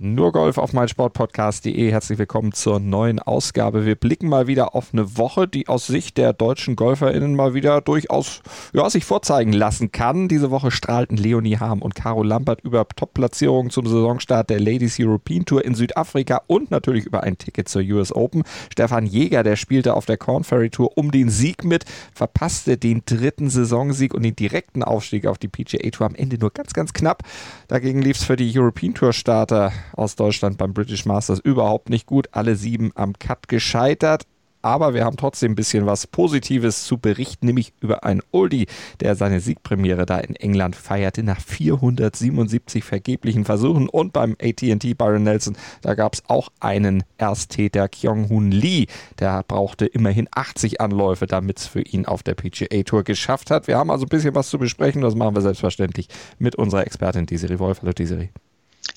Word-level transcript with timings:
nur 0.00 0.30
Golf 0.30 0.58
auf 0.58 0.72
meinsportpodcast.de. 0.72 1.90
Herzlich 1.90 2.20
willkommen 2.20 2.52
zur 2.52 2.78
neuen 2.78 3.18
Ausgabe. 3.18 3.84
Wir 3.84 3.96
blicken 3.96 4.28
mal 4.28 4.46
wieder 4.46 4.76
auf 4.76 4.90
eine 4.92 5.16
Woche, 5.16 5.48
die 5.48 5.66
aus 5.66 5.88
Sicht 5.88 6.18
der 6.18 6.32
deutschen 6.32 6.76
GolferInnen 6.76 7.34
mal 7.34 7.52
wieder 7.52 7.80
durchaus 7.80 8.40
ja, 8.72 8.88
sich 8.88 9.04
vorzeigen 9.04 9.52
lassen 9.52 9.90
kann. 9.90 10.28
Diese 10.28 10.52
Woche 10.52 10.70
strahlten 10.70 11.16
Leonie 11.16 11.56
Harm 11.56 11.82
und 11.82 11.96
Caro 11.96 12.22
Lampert 12.22 12.60
über 12.60 12.86
Top-Platzierungen 12.86 13.70
zum 13.70 13.86
Saisonstart 13.86 14.50
der 14.50 14.60
Ladies 14.60 14.98
European 15.00 15.44
Tour 15.44 15.64
in 15.64 15.74
Südafrika 15.74 16.42
und 16.46 16.70
natürlich 16.70 17.04
über 17.04 17.24
ein 17.24 17.36
Ticket 17.36 17.68
zur 17.68 17.82
US 17.82 18.12
Open. 18.12 18.44
Stefan 18.70 19.04
Jäger, 19.04 19.42
der 19.42 19.56
spielte 19.56 19.94
auf 19.94 20.06
der 20.06 20.16
Corn 20.16 20.44
Ferry 20.44 20.70
Tour 20.70 20.96
um 20.96 21.10
den 21.10 21.28
Sieg 21.28 21.64
mit, 21.64 21.84
verpasste 22.14 22.76
den 22.76 23.02
dritten 23.04 23.50
Saisonsieg 23.50 24.14
und 24.14 24.22
den 24.22 24.36
direkten 24.36 24.84
Aufstieg 24.84 25.26
auf 25.26 25.38
die 25.38 25.48
PGA 25.48 25.90
Tour 25.90 26.06
am 26.06 26.14
Ende 26.14 26.38
nur 26.38 26.52
ganz, 26.52 26.72
ganz 26.72 26.92
knapp. 26.92 27.24
Dagegen 27.66 28.00
lief 28.00 28.18
es 28.18 28.24
für 28.24 28.36
die 28.36 28.56
European 28.56 28.94
Tour 28.94 29.12
Starter 29.12 29.72
aus 29.92 30.16
Deutschland 30.16 30.58
beim 30.58 30.74
British 30.74 31.06
Masters 31.06 31.40
überhaupt 31.40 31.90
nicht 31.90 32.06
gut. 32.06 32.28
Alle 32.32 32.56
sieben 32.56 32.92
am 32.94 33.12
Cut 33.18 33.48
gescheitert. 33.48 34.24
Aber 34.60 34.92
wir 34.92 35.04
haben 35.04 35.16
trotzdem 35.16 35.52
ein 35.52 35.54
bisschen 35.54 35.86
was 35.86 36.06
Positives 36.06 36.84
zu 36.84 36.98
berichten, 36.98 37.46
nämlich 37.46 37.72
über 37.80 38.02
einen 38.04 38.22
Oldie, 38.32 38.66
der 39.00 39.14
seine 39.14 39.40
Siegpremiere 39.40 40.04
da 40.04 40.18
in 40.18 40.34
England 40.34 40.74
feierte 40.74 41.22
nach 41.22 41.40
477 41.40 42.82
vergeblichen 42.82 43.44
Versuchen. 43.44 43.88
Und 43.88 44.12
beim 44.12 44.36
ATT 44.42 44.98
Byron 44.98 45.22
Nelson, 45.22 45.56
da 45.82 45.94
gab 45.94 46.14
es 46.14 46.24
auch 46.26 46.48
einen 46.58 47.04
Ersttäter, 47.18 47.88
Kyung-Hoon 47.88 48.50
Lee. 48.50 48.86
Der 49.20 49.44
brauchte 49.44 49.86
immerhin 49.86 50.28
80 50.32 50.80
Anläufe, 50.80 51.26
damit 51.26 51.60
es 51.60 51.66
für 51.66 51.82
ihn 51.82 52.06
auf 52.06 52.24
der 52.24 52.34
PGA 52.34 52.82
Tour 52.82 53.04
geschafft 53.04 53.50
hat. 53.50 53.68
Wir 53.68 53.78
haben 53.78 53.90
also 53.90 54.06
ein 54.06 54.08
bisschen 54.08 54.34
was 54.34 54.50
zu 54.50 54.58
besprechen. 54.58 55.02
Das 55.02 55.14
machen 55.14 55.36
wir 55.36 55.42
selbstverständlich 55.42 56.08
mit 56.38 56.56
unserer 56.56 56.84
Expertin 56.84 57.26
Desiree 57.26 57.60
Wolf. 57.60 57.82
Hallo 57.82 57.92
Desiree. 57.92 58.30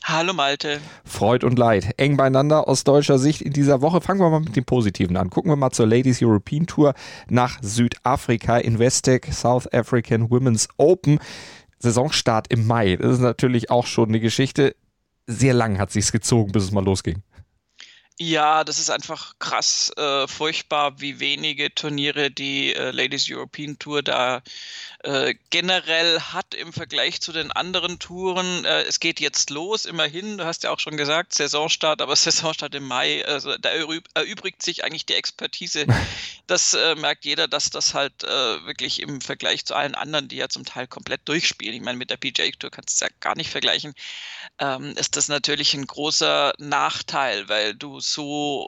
Hallo 0.03 0.33
Malte. 0.33 0.81
Freud 1.05 1.45
und 1.45 1.57
Leid. 1.57 1.93
Eng 1.97 2.17
beieinander 2.17 2.67
aus 2.67 2.83
deutscher 2.83 3.17
Sicht 3.19 3.41
in 3.41 3.53
dieser 3.53 3.81
Woche. 3.81 4.01
Fangen 4.01 4.19
wir 4.19 4.29
mal 4.29 4.39
mit 4.39 4.55
dem 4.55 4.65
Positiven 4.65 5.15
an. 5.15 5.29
Gucken 5.29 5.51
wir 5.51 5.55
mal 5.55 5.71
zur 5.71 5.87
Ladies 5.87 6.21
European 6.21 6.65
Tour 6.65 6.93
nach 7.29 7.59
Südafrika. 7.61 8.57
Investec 8.57 9.31
South 9.31 9.71
African 9.73 10.29
Women's 10.29 10.67
Open. 10.77 11.19
Saisonstart 11.79 12.47
im 12.51 12.67
Mai. 12.67 12.97
Das 12.97 13.13
ist 13.13 13.19
natürlich 13.19 13.69
auch 13.69 13.85
schon 13.85 14.09
eine 14.09 14.19
Geschichte. 14.19 14.75
Sehr 15.27 15.53
lang 15.53 15.79
hat 15.79 15.91
sich's 15.91 16.11
gezogen, 16.11 16.51
bis 16.51 16.63
es 16.63 16.71
mal 16.71 16.83
losging. 16.83 17.23
Ja, 18.19 18.63
das 18.63 18.77
ist 18.77 18.91
einfach 18.91 19.33
krass 19.39 19.91
äh, 19.97 20.27
furchtbar, 20.27 20.99
wie 21.01 21.19
wenige 21.19 21.73
Turniere 21.73 22.29
die 22.29 22.71
äh, 22.71 22.91
Ladies 22.91 23.27
European 23.31 23.79
Tour 23.79 24.03
da 24.03 24.43
äh, 25.03 25.33
generell 25.49 26.19
hat 26.19 26.53
im 26.53 26.73
Vergleich 26.73 27.21
zu 27.21 27.31
den 27.31 27.51
anderen 27.51 27.97
Touren. 27.97 28.65
Äh, 28.65 28.83
es 28.83 28.99
geht 28.99 29.19
jetzt 29.19 29.49
los, 29.49 29.85
immerhin, 29.85 30.37
du 30.37 30.45
hast 30.45 30.63
ja 30.63 30.69
auch 30.69 30.79
schon 30.79 30.95
gesagt, 30.95 31.33
Saisonstart, 31.33 32.01
aber 32.01 32.15
Saisonstart 32.17 32.75
im 32.75 32.85
Mai, 32.87 33.25
also 33.25 33.57
da 33.57 33.69
erübrigt 33.69 34.61
sich 34.61 34.83
eigentlich 34.83 35.05
die 35.05 35.15
Expertise. 35.15 35.85
Das 36.47 36.73
äh, 36.73 36.95
merkt 36.95 37.23
jeder, 37.23 37.47
dass 37.47 37.69
das 37.69 37.93
halt 37.93 38.25
äh, 38.25 38.27
wirklich 38.65 39.01
im 39.01 39.21
Vergleich 39.21 39.63
zu 39.63 39.73
allen 39.73 39.95
anderen, 39.95 40.27
die 40.27 40.35
ja 40.35 40.49
zum 40.49 40.65
Teil 40.65 40.85
komplett 40.85 41.21
durchspielen, 41.23 41.75
ich 41.75 41.81
meine, 41.81 41.97
mit 41.97 42.09
der 42.09 42.17
PJ 42.17 42.51
Tour 42.59 42.71
kannst 42.71 42.89
du 42.89 43.05
es 43.05 43.09
ja 43.09 43.15
gar 43.21 43.37
nicht 43.37 43.49
vergleichen, 43.49 43.93
ähm, 44.59 44.93
ist 44.97 45.15
das 45.15 45.29
natürlich 45.29 45.73
ein 45.75 45.87
großer 45.87 46.53
Nachteil, 46.57 47.47
weil 47.47 47.73
du 47.73 48.01
so 48.01 48.67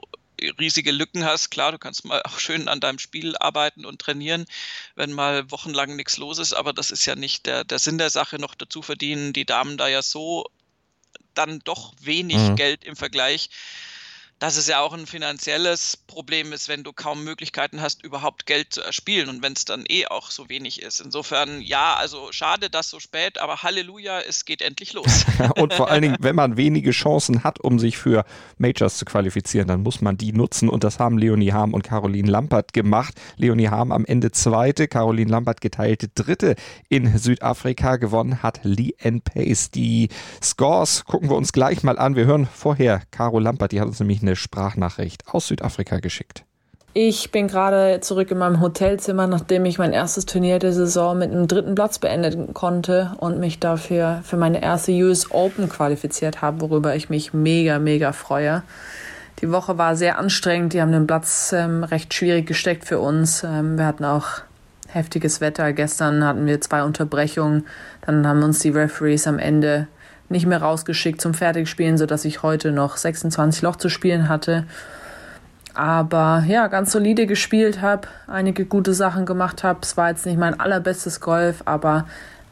riesige 0.58 0.92
Lücken 0.92 1.24
hast. 1.24 1.50
Klar, 1.50 1.72
du 1.72 1.78
kannst 1.78 2.04
mal 2.04 2.22
auch 2.22 2.38
schön 2.38 2.68
an 2.68 2.80
deinem 2.80 2.98
Spiel 2.98 3.36
arbeiten 3.36 3.84
und 3.84 4.00
trainieren, 4.00 4.46
wenn 4.94 5.12
mal 5.12 5.50
wochenlang 5.50 5.96
nichts 5.96 6.16
los 6.16 6.38
ist, 6.38 6.52
aber 6.52 6.72
das 6.72 6.90
ist 6.90 7.06
ja 7.06 7.14
nicht 7.14 7.46
der, 7.46 7.64
der 7.64 7.78
Sinn 7.78 7.98
der 7.98 8.10
Sache. 8.10 8.38
Noch 8.38 8.54
dazu 8.54 8.82
verdienen 8.82 9.32
die 9.32 9.44
Damen 9.46 9.76
da 9.76 9.88
ja 9.88 10.02
so 10.02 10.46
dann 11.34 11.60
doch 11.60 11.92
wenig 12.00 12.36
mhm. 12.36 12.56
Geld 12.56 12.84
im 12.84 12.96
Vergleich 12.96 13.50
dass 14.38 14.56
es 14.56 14.66
ja 14.66 14.80
auch 14.80 14.92
ein 14.92 15.06
finanzielles 15.06 15.96
Problem 15.96 16.52
ist, 16.52 16.68
wenn 16.68 16.82
du 16.82 16.92
kaum 16.92 17.24
Möglichkeiten 17.24 17.80
hast, 17.80 18.04
überhaupt 18.04 18.46
Geld 18.46 18.72
zu 18.74 18.82
erspielen 18.82 19.28
und 19.28 19.42
wenn 19.42 19.52
es 19.54 19.64
dann 19.64 19.84
eh 19.88 20.06
auch 20.06 20.30
so 20.30 20.48
wenig 20.48 20.82
ist. 20.82 21.00
Insofern, 21.00 21.60
ja, 21.60 21.94
also 21.94 22.28
schade, 22.30 22.68
dass 22.68 22.90
so 22.90 23.00
spät, 23.00 23.38
aber 23.38 23.62
Halleluja, 23.62 24.20
es 24.20 24.44
geht 24.44 24.60
endlich 24.60 24.92
los. 24.92 25.24
und 25.56 25.72
vor 25.72 25.90
allen 25.90 26.02
Dingen, 26.02 26.16
wenn 26.20 26.34
man 26.34 26.56
wenige 26.56 26.90
Chancen 26.90 27.44
hat, 27.44 27.60
um 27.60 27.78
sich 27.78 27.96
für 27.96 28.24
Majors 28.58 28.98
zu 28.98 29.04
qualifizieren, 29.04 29.68
dann 29.68 29.82
muss 29.82 30.00
man 30.00 30.16
die 30.16 30.32
nutzen 30.32 30.68
und 30.68 30.84
das 30.84 30.98
haben 30.98 31.16
Leonie 31.16 31.52
Harm 31.52 31.72
und 31.72 31.82
Caroline 31.82 32.30
Lampert 32.30 32.72
gemacht. 32.72 33.14
Leonie 33.36 33.68
Harm 33.68 33.92
am 33.92 34.04
Ende 34.04 34.32
zweite, 34.32 34.88
Caroline 34.88 35.30
Lampert 35.30 35.60
geteilte 35.60 36.08
dritte 36.08 36.56
in 36.88 37.16
Südafrika. 37.16 37.96
Gewonnen 37.96 38.42
hat 38.42 38.60
Lee 38.62 38.94
N. 38.98 39.20
Pace. 39.20 39.70
Die 39.70 40.08
Scores 40.42 41.04
gucken 41.04 41.30
wir 41.30 41.36
uns 41.36 41.52
gleich 41.52 41.82
mal 41.82 41.98
an. 41.98 42.16
Wir 42.16 42.26
hören 42.26 42.48
vorher 42.52 43.02
Caro 43.10 43.38
Lampert, 43.38 43.72
die 43.72 43.80
hat 43.80 43.88
uns 43.88 44.00
nämlich 44.00 44.22
eine 44.24 44.36
Sprachnachricht 44.36 45.22
aus 45.32 45.48
Südafrika 45.48 46.00
geschickt. 46.00 46.44
Ich 46.96 47.32
bin 47.32 47.48
gerade 47.48 47.98
zurück 48.00 48.30
in 48.30 48.38
meinem 48.38 48.60
Hotelzimmer, 48.60 49.26
nachdem 49.26 49.64
ich 49.64 49.78
mein 49.78 49.92
erstes 49.92 50.26
Turnier 50.26 50.60
der 50.60 50.72
Saison 50.72 51.18
mit 51.18 51.32
einem 51.32 51.48
dritten 51.48 51.74
Platz 51.74 51.98
beenden 51.98 52.54
konnte 52.54 53.16
und 53.18 53.40
mich 53.40 53.58
dafür 53.58 54.20
für 54.22 54.36
meine 54.36 54.62
erste 54.62 54.92
US 54.92 55.32
Open 55.32 55.68
qualifiziert 55.68 56.40
habe, 56.40 56.60
worüber 56.60 56.94
ich 56.94 57.10
mich 57.10 57.34
mega, 57.34 57.80
mega 57.80 58.12
freue. 58.12 58.62
Die 59.40 59.50
Woche 59.50 59.76
war 59.76 59.96
sehr 59.96 60.18
anstrengend. 60.18 60.72
Die 60.72 60.80
haben 60.80 60.92
den 60.92 61.08
Platz 61.08 61.52
ähm, 61.52 61.82
recht 61.82 62.14
schwierig 62.14 62.46
gesteckt 62.46 62.84
für 62.84 63.00
uns. 63.00 63.42
Ähm, 63.42 63.76
wir 63.76 63.86
hatten 63.86 64.04
auch 64.04 64.42
heftiges 64.86 65.40
Wetter. 65.40 65.72
Gestern 65.72 66.24
hatten 66.24 66.46
wir 66.46 66.60
zwei 66.60 66.84
Unterbrechungen. 66.84 67.66
Dann 68.06 68.24
haben 68.24 68.44
uns 68.44 68.60
die 68.60 68.70
Referees 68.70 69.26
am 69.26 69.40
Ende 69.40 69.88
nicht 70.28 70.46
mehr 70.46 70.62
rausgeschickt 70.62 71.20
zum 71.20 71.34
Fertigspielen, 71.34 71.98
sodass 71.98 72.24
ich 72.24 72.42
heute 72.42 72.72
noch 72.72 72.96
26 72.96 73.62
Loch 73.62 73.76
zu 73.76 73.88
spielen 73.88 74.28
hatte. 74.28 74.66
Aber 75.74 76.44
ja, 76.46 76.68
ganz 76.68 76.92
solide 76.92 77.26
gespielt 77.26 77.80
habe, 77.80 78.08
einige 78.26 78.64
gute 78.64 78.94
Sachen 78.94 79.26
gemacht 79.26 79.64
habe. 79.64 79.80
Es 79.82 79.96
war 79.96 80.10
jetzt 80.10 80.24
nicht 80.24 80.38
mein 80.38 80.58
allerbestes 80.58 81.20
Golf, 81.20 81.62
aber 81.64 82.06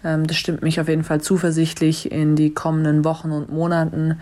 ähm, 0.05 0.27
das 0.27 0.37
stimmt 0.37 0.63
mich 0.63 0.81
auf 0.81 0.89
jeden 0.89 1.05
Fall 1.05 1.21
zuversichtlich 1.21 2.11
in 2.11 2.35
die 2.35 2.53
kommenden 2.53 3.05
Wochen 3.05 3.31
und 3.31 3.53
Monaten. 3.53 4.21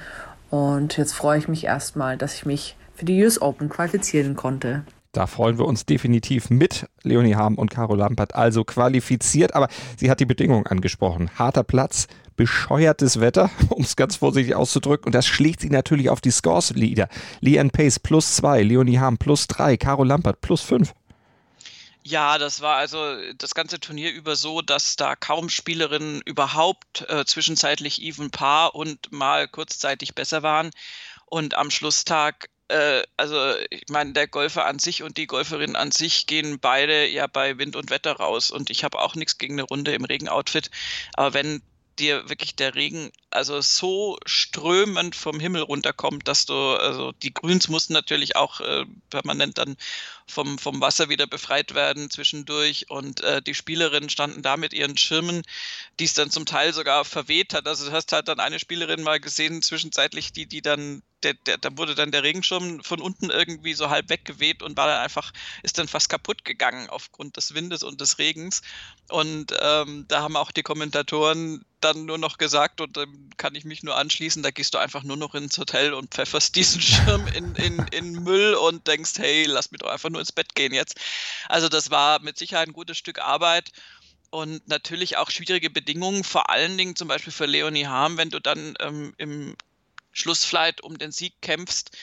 Und 0.50 0.96
jetzt 0.96 1.14
freue 1.14 1.38
ich 1.38 1.48
mich 1.48 1.64
erstmal, 1.64 2.16
dass 2.18 2.34
ich 2.34 2.44
mich 2.44 2.76
für 2.94 3.06
die 3.06 3.22
US 3.24 3.40
Open 3.40 3.70
qualifizieren 3.70 4.36
konnte. 4.36 4.82
Da 5.12 5.26
freuen 5.26 5.58
wir 5.58 5.64
uns 5.64 5.86
definitiv 5.86 6.50
mit. 6.50 6.86
Leonie 7.02 7.34
Harm 7.34 7.56
und 7.56 7.68
Caro 7.68 7.96
Lampert 7.96 8.36
also 8.36 8.62
qualifiziert, 8.62 9.54
aber 9.54 9.68
sie 9.96 10.08
hat 10.08 10.20
die 10.20 10.26
Bedingungen 10.26 10.66
angesprochen. 10.66 11.30
Harter 11.36 11.64
Platz, 11.64 12.06
bescheuertes 12.36 13.18
Wetter, 13.18 13.50
um 13.70 13.82
es 13.82 13.96
ganz 13.96 14.16
vorsichtig 14.16 14.54
auszudrücken. 14.54 15.06
Und 15.06 15.14
das 15.14 15.26
schlägt 15.26 15.60
sie 15.60 15.70
natürlich 15.70 16.10
auf 16.10 16.20
die 16.20 16.30
Scores-Lieder. 16.30 17.08
Leanne 17.40 17.70
Pace 17.70 17.98
plus 17.98 18.36
zwei, 18.36 18.62
Leonie 18.62 19.00
Harm 19.00 19.18
plus 19.18 19.48
drei, 19.48 19.76
Caro 19.76 20.04
Lampert 20.04 20.40
plus 20.42 20.60
fünf. 20.60 20.94
Ja, 22.02 22.38
das 22.38 22.60
war 22.60 22.76
also 22.76 23.16
das 23.36 23.54
ganze 23.54 23.78
Turnier 23.78 24.12
über 24.12 24.36
so, 24.36 24.62
dass 24.62 24.96
da 24.96 25.16
kaum 25.16 25.48
Spielerinnen 25.48 26.22
überhaupt 26.24 27.04
äh, 27.08 27.24
zwischenzeitlich 27.24 28.00
even 28.00 28.30
par 28.30 28.74
und 28.74 29.12
mal 29.12 29.48
kurzzeitig 29.48 30.14
besser 30.14 30.42
waren. 30.42 30.70
Und 31.26 31.54
am 31.54 31.70
Schlusstag 31.70 32.48
äh, 32.70 33.02
also 33.16 33.54
ich 33.70 33.84
meine, 33.88 34.12
der 34.12 34.28
Golfer 34.28 34.66
an 34.66 34.78
sich 34.78 35.02
und 35.02 35.16
die 35.16 35.26
Golferin 35.26 35.76
an 35.76 35.90
sich 35.90 36.26
gehen 36.26 36.60
beide 36.60 37.08
ja 37.08 37.26
bei 37.26 37.58
Wind 37.58 37.76
und 37.76 37.90
Wetter 37.90 38.12
raus. 38.12 38.50
Und 38.50 38.70
ich 38.70 38.84
habe 38.84 39.00
auch 39.00 39.14
nichts 39.16 39.38
gegen 39.38 39.54
eine 39.54 39.64
Runde 39.64 39.92
im 39.92 40.04
Regenoutfit. 40.04 40.70
Aber 41.14 41.34
wenn 41.34 41.62
dir 41.98 42.28
wirklich 42.28 42.54
der 42.54 42.74
Regen 42.74 43.10
also 43.30 43.60
so 43.60 44.18
strömend 44.24 45.14
vom 45.14 45.38
Himmel 45.38 45.62
runterkommt, 45.62 46.26
dass 46.28 46.46
du, 46.46 46.54
also 46.54 47.12
die 47.12 47.34
Grüns 47.34 47.68
mussten 47.68 47.92
natürlich 47.92 48.36
auch 48.36 48.60
äh, 48.60 48.86
permanent 49.10 49.58
dann 49.58 49.76
vom, 50.30 50.58
vom 50.58 50.80
Wasser 50.80 51.08
wieder 51.08 51.26
befreit 51.26 51.74
werden 51.74 52.10
zwischendurch 52.10 52.88
und 52.88 53.20
äh, 53.22 53.42
die 53.42 53.54
Spielerinnen 53.54 54.08
standen 54.08 54.42
da 54.42 54.56
mit 54.56 54.72
ihren 54.72 54.96
Schirmen, 54.96 55.42
die 55.98 56.04
es 56.04 56.14
dann 56.14 56.30
zum 56.30 56.46
Teil 56.46 56.72
sogar 56.72 57.04
verweht 57.04 57.52
hat. 57.54 57.66
Also 57.66 57.86
du 57.86 57.92
hast 57.92 58.12
halt 58.12 58.28
dann 58.28 58.40
eine 58.40 58.58
Spielerin 58.58 59.02
mal 59.02 59.20
gesehen, 59.20 59.62
zwischenzeitlich, 59.62 60.32
die, 60.32 60.46
die 60.46 60.62
dann, 60.62 61.02
der, 61.22 61.34
der, 61.34 61.58
da 61.58 61.76
wurde 61.76 61.94
dann 61.94 62.12
der 62.12 62.22
Regenschirm 62.22 62.82
von 62.82 63.00
unten 63.00 63.30
irgendwie 63.30 63.74
so 63.74 63.90
halb 63.90 64.08
weggeweht 64.08 64.62
und 64.62 64.76
war 64.76 64.86
dann 64.86 65.02
einfach, 65.02 65.32
ist 65.62 65.78
dann 65.78 65.88
fast 65.88 66.08
kaputt 66.08 66.44
gegangen 66.44 66.88
aufgrund 66.88 67.36
des 67.36 67.54
Windes 67.54 67.82
und 67.82 68.00
des 68.00 68.18
Regens. 68.18 68.62
Und 69.08 69.54
ähm, 69.60 70.06
da 70.08 70.22
haben 70.22 70.36
auch 70.36 70.52
die 70.52 70.62
Kommentatoren 70.62 71.64
dann 71.80 72.04
nur 72.04 72.18
noch 72.18 72.38
gesagt, 72.38 72.80
und 72.80 72.96
ähm, 72.98 73.30
kann 73.36 73.54
ich 73.54 73.64
mich 73.64 73.82
nur 73.82 73.96
anschließen, 73.96 74.42
da 74.42 74.50
gehst 74.50 74.74
du 74.74 74.78
einfach 74.78 75.02
nur 75.02 75.16
noch 75.16 75.34
ins 75.34 75.58
Hotel 75.58 75.94
und 75.94 76.14
pfefferst 76.14 76.54
diesen 76.54 76.80
Schirm 76.80 77.26
in, 77.28 77.54
in, 77.54 77.78
in 77.90 78.12
Müll 78.22 78.54
und 78.54 78.86
denkst, 78.86 79.18
hey, 79.18 79.44
lass 79.46 79.70
mich 79.70 79.80
doch 79.80 79.90
einfach 79.90 80.10
nur 80.10 80.19
ins 80.20 80.32
Bett 80.32 80.54
gehen 80.54 80.72
jetzt. 80.72 81.00
Also 81.48 81.68
das 81.68 81.90
war 81.90 82.20
mit 82.20 82.38
Sicherheit 82.38 82.68
ein 82.68 82.72
gutes 82.72 82.96
Stück 82.98 83.18
Arbeit 83.18 83.70
und 84.30 84.66
natürlich 84.68 85.16
auch 85.16 85.30
schwierige 85.30 85.70
Bedingungen, 85.70 86.24
vor 86.24 86.50
allen 86.50 86.78
Dingen 86.78 86.96
zum 86.96 87.08
Beispiel 87.08 87.32
für 87.32 87.46
Leonie 87.46 87.86
Harm, 87.86 88.16
wenn 88.16 88.30
du 88.30 88.38
dann 88.38 88.74
ähm, 88.80 89.12
im 89.18 89.56
Schlussflight 90.12 90.82
um 90.82 90.98
den 90.98 91.12
Sieg 91.12 91.34
kämpfst 91.40 91.96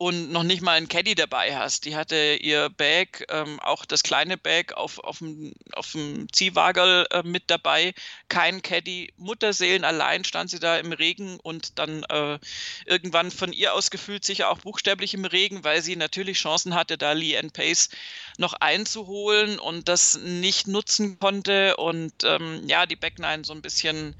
und 0.00 0.32
noch 0.32 0.44
nicht 0.44 0.62
mal 0.62 0.78
ein 0.78 0.88
Caddy 0.88 1.14
dabei 1.14 1.54
hast. 1.54 1.84
Die 1.84 1.94
hatte 1.94 2.38
ihr 2.40 2.70
Bag, 2.70 3.26
ähm, 3.28 3.60
auch 3.60 3.84
das 3.84 4.02
kleine 4.02 4.38
Bag 4.38 4.72
auf, 4.72 4.98
auf 4.98 5.18
dem, 5.18 5.52
auf 5.74 5.92
dem 5.92 6.26
Ziehwagel 6.32 7.06
äh, 7.10 7.22
mit 7.22 7.50
dabei, 7.50 7.92
kein 8.30 8.62
Caddy, 8.62 9.12
Mutterseelen 9.18 9.84
allein 9.84 10.24
stand 10.24 10.48
sie 10.48 10.58
da 10.58 10.78
im 10.78 10.92
Regen 10.92 11.38
und 11.42 11.78
dann 11.78 12.04
äh, 12.04 12.38
irgendwann 12.86 13.30
von 13.30 13.52
ihr 13.52 13.74
aus 13.74 13.90
gefühlt 13.90 14.24
sich 14.24 14.44
auch 14.44 14.60
buchstäblich 14.60 15.12
im 15.12 15.26
Regen, 15.26 15.64
weil 15.64 15.82
sie 15.82 15.96
natürlich 15.96 16.38
Chancen 16.38 16.74
hatte, 16.74 16.96
da 16.96 17.12
Lee 17.12 17.36
Ann 17.36 17.50
Pace 17.50 17.90
noch 18.38 18.54
einzuholen 18.54 19.58
und 19.58 19.88
das 19.88 20.16
nicht 20.16 20.66
nutzen 20.66 21.18
konnte. 21.18 21.76
Und 21.76 22.24
ähm, 22.24 22.62
ja, 22.66 22.86
die 22.86 22.96
Back 22.96 23.18
Nine 23.18 23.44
so 23.44 23.52
ein 23.52 23.60
bisschen 23.60 24.16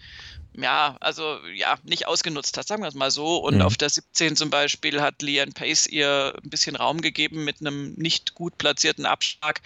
ja, 0.55 0.97
also 1.01 1.39
ja, 1.55 1.79
nicht 1.85 2.07
ausgenutzt 2.07 2.57
hat, 2.57 2.67
sagen 2.67 2.83
wir 2.83 2.89
es 2.89 2.95
mal 2.95 3.11
so. 3.11 3.39
Und 3.39 3.57
mhm. 3.57 3.63
auf 3.63 3.77
der 3.77 3.91
17 3.91 4.37
zum 4.37 4.51
Beispiel 4.51 5.01
hat 5.01 5.23
Leanne 5.23 5.53
Pace 5.53 5.87
ihr 5.87 6.35
ein 6.43 6.51
bisschen 6.51 6.77
Raum 6.77 7.01
gegeben 7.01 7.45
mit 7.45 7.61
einem 7.61 7.95
nicht 7.95 8.35
gut 8.35 8.59
platzierten 8.59 9.07
Abschlag. 9.07 9.61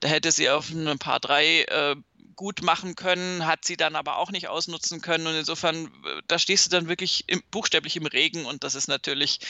Da 0.00 0.08
hätte 0.08 0.32
sie 0.32 0.48
auf 0.50 0.70
ein 0.70 0.98
paar 0.98 1.20
drei 1.20 1.62
äh, 1.62 1.96
gut 2.36 2.62
machen 2.62 2.94
können, 2.94 3.46
hat 3.46 3.64
sie 3.64 3.76
dann 3.76 3.96
aber 3.96 4.16
auch 4.16 4.30
nicht 4.30 4.48
ausnutzen 4.48 5.00
können. 5.00 5.26
Und 5.26 5.34
insofern, 5.34 5.86
äh, 5.86 6.22
da 6.28 6.38
stehst 6.38 6.66
du 6.66 6.70
dann 6.70 6.88
wirklich 6.88 7.24
im, 7.26 7.42
buchstäblich 7.50 7.96
im 7.96 8.06
Regen 8.06 8.46
und 8.46 8.64
das 8.64 8.74
ist 8.76 8.88
natürlich 8.88 9.40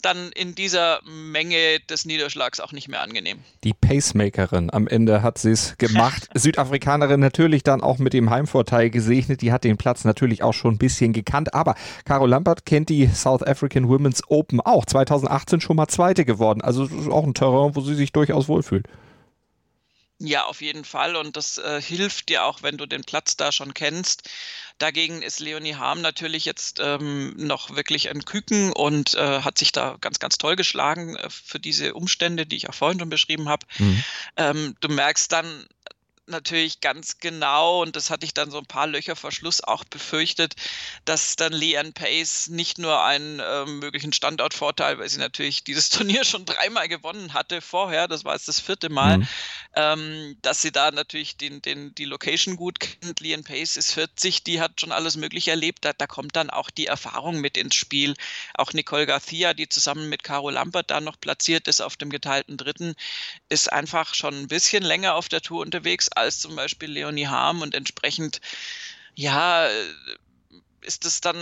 dann 0.00 0.30
in 0.32 0.54
dieser 0.54 1.00
Menge 1.04 1.80
des 1.88 2.04
Niederschlags 2.04 2.60
auch 2.60 2.72
nicht 2.72 2.88
mehr 2.88 3.02
angenehm. 3.02 3.38
Die 3.64 3.72
Pacemakerin, 3.72 4.72
am 4.72 4.88
Ende 4.88 5.22
hat 5.22 5.38
sie 5.38 5.50
es 5.50 5.76
gemacht. 5.78 6.28
Südafrikanerin 6.34 7.20
natürlich 7.20 7.62
dann 7.62 7.82
auch 7.82 7.98
mit 7.98 8.12
dem 8.12 8.30
Heimvorteil 8.30 8.90
gesegnet. 8.90 9.42
Die 9.42 9.52
hat 9.52 9.64
den 9.64 9.76
Platz 9.76 10.04
natürlich 10.04 10.42
auch 10.42 10.54
schon 10.54 10.74
ein 10.74 10.78
bisschen 10.78 11.12
gekannt. 11.12 11.54
Aber 11.54 11.74
Caro 12.04 12.26
Lampert 12.26 12.66
kennt 12.66 12.88
die 12.88 13.06
South 13.06 13.42
African 13.42 13.88
Women's 13.88 14.22
Open 14.28 14.60
auch. 14.60 14.84
2018 14.84 15.60
schon 15.60 15.76
mal 15.76 15.88
Zweite 15.88 16.24
geworden. 16.24 16.60
Also 16.62 16.88
auch 17.10 17.24
ein 17.24 17.34
Terrain, 17.34 17.76
wo 17.76 17.80
sie 17.80 17.94
sich 17.94 18.12
durchaus 18.12 18.48
wohlfühlt. 18.48 18.88
Ja, 20.24 20.44
auf 20.44 20.60
jeden 20.60 20.84
Fall. 20.84 21.16
Und 21.16 21.36
das 21.36 21.58
äh, 21.58 21.82
hilft 21.82 22.28
dir 22.28 22.44
auch, 22.44 22.62
wenn 22.62 22.76
du 22.76 22.86
den 22.86 23.02
Platz 23.02 23.36
da 23.36 23.50
schon 23.50 23.74
kennst. 23.74 24.30
Dagegen 24.78 25.20
ist 25.20 25.40
Leonie 25.40 25.74
Harm 25.74 26.00
natürlich 26.00 26.44
jetzt 26.44 26.78
ähm, 26.80 27.34
noch 27.36 27.74
wirklich 27.74 28.08
ein 28.08 28.24
Küken 28.24 28.72
und 28.72 29.14
äh, 29.14 29.40
hat 29.40 29.58
sich 29.58 29.72
da 29.72 29.96
ganz, 30.00 30.20
ganz 30.20 30.38
toll 30.38 30.54
geschlagen 30.54 31.16
äh, 31.16 31.28
für 31.28 31.58
diese 31.58 31.94
Umstände, 31.94 32.46
die 32.46 32.54
ich 32.54 32.68
auch 32.68 32.74
vorhin 32.74 33.00
schon 33.00 33.10
beschrieben 33.10 33.48
habe. 33.48 33.66
Mhm. 33.78 34.04
Ähm, 34.36 34.76
du 34.80 34.88
merkst 34.88 35.32
dann, 35.32 35.66
natürlich 36.26 36.80
ganz 36.80 37.18
genau, 37.18 37.82
und 37.82 37.96
das 37.96 38.10
hatte 38.10 38.24
ich 38.24 38.32
dann 38.32 38.50
so 38.50 38.58
ein 38.58 38.66
paar 38.66 38.86
Löcher 38.86 39.16
vor 39.16 39.32
Schluss 39.32 39.60
auch 39.60 39.84
befürchtet, 39.84 40.54
dass 41.04 41.36
dann 41.36 41.52
Leanne 41.52 41.92
Pace 41.92 42.48
nicht 42.48 42.78
nur 42.78 43.02
einen 43.02 43.40
äh, 43.40 43.66
möglichen 43.66 44.12
Standortvorteil, 44.12 44.98
weil 44.98 45.08
sie 45.08 45.18
natürlich 45.18 45.64
dieses 45.64 45.88
Turnier 45.90 46.24
schon 46.24 46.44
dreimal 46.44 46.88
gewonnen 46.88 47.34
hatte 47.34 47.60
vorher, 47.60 48.06
das 48.06 48.24
war 48.24 48.34
jetzt 48.34 48.48
das 48.48 48.60
vierte 48.60 48.88
Mal, 48.88 49.18
mhm. 49.18 49.28
ähm, 49.74 50.38
dass 50.42 50.62
sie 50.62 50.70
da 50.70 50.90
natürlich 50.90 51.36
den, 51.36 51.60
den, 51.60 51.94
die 51.94 52.04
Location 52.04 52.56
gut 52.56 52.78
kennt. 52.78 53.20
Leanne 53.20 53.42
Pace 53.42 53.76
ist 53.76 53.92
40, 53.92 54.44
die 54.44 54.60
hat 54.60 54.80
schon 54.80 54.92
alles 54.92 55.16
Mögliche 55.16 55.50
erlebt, 55.50 55.84
da, 55.84 55.92
da 55.92 56.06
kommt 56.06 56.36
dann 56.36 56.50
auch 56.50 56.70
die 56.70 56.86
Erfahrung 56.86 57.40
mit 57.40 57.56
ins 57.56 57.74
Spiel. 57.74 58.14
Auch 58.54 58.72
Nicole 58.72 59.06
Garcia, 59.06 59.54
die 59.54 59.68
zusammen 59.68 60.08
mit 60.08 60.22
Caro 60.22 60.50
Lampert 60.50 60.90
da 60.90 61.00
noch 61.00 61.18
platziert 61.20 61.66
ist 61.66 61.80
auf 61.80 61.96
dem 61.96 62.10
geteilten 62.10 62.56
Dritten, 62.56 62.94
ist 63.48 63.72
einfach 63.72 64.14
schon 64.14 64.34
ein 64.34 64.48
bisschen 64.48 64.84
länger 64.84 65.14
auf 65.14 65.28
der 65.28 65.40
Tour 65.40 65.60
unterwegs 65.60 66.11
als 66.16 66.38
zum 66.38 66.56
Beispiel 66.56 66.90
Leonie 66.90 67.26
Harm 67.26 67.62
und 67.62 67.74
entsprechend, 67.74 68.40
ja, 69.14 69.68
ist 70.82 71.04
es 71.04 71.20
dann 71.20 71.36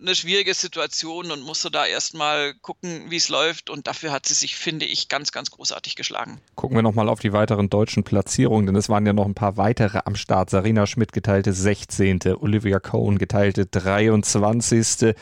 eine 0.00 0.14
schwierige 0.14 0.54
Situation 0.54 1.30
und 1.30 1.42
musste 1.42 1.70
da 1.70 1.86
erstmal 1.86 2.54
gucken, 2.54 3.10
wie 3.10 3.16
es 3.16 3.28
läuft. 3.28 3.70
Und 3.70 3.86
dafür 3.86 4.12
hat 4.12 4.26
sie 4.26 4.34
sich, 4.34 4.56
finde 4.56 4.84
ich, 4.84 5.08
ganz, 5.08 5.32
ganz 5.32 5.50
großartig 5.50 5.96
geschlagen. 5.96 6.40
Gucken 6.54 6.76
wir 6.76 6.82
nochmal 6.82 7.08
auf 7.08 7.20
die 7.20 7.32
weiteren 7.32 7.70
deutschen 7.70 8.04
Platzierungen, 8.04 8.66
denn 8.66 8.76
es 8.76 8.88
waren 8.88 9.06
ja 9.06 9.12
noch 9.12 9.26
ein 9.26 9.34
paar 9.34 9.56
weitere 9.56 10.00
am 10.04 10.16
Start. 10.16 10.50
Sarina 10.50 10.86
Schmidt 10.86 11.12
geteilte 11.12 11.52
16., 11.52 12.20
Olivia 12.38 12.78
Cohn 12.78 13.18
geteilte 13.18 13.66
23., 13.66 15.14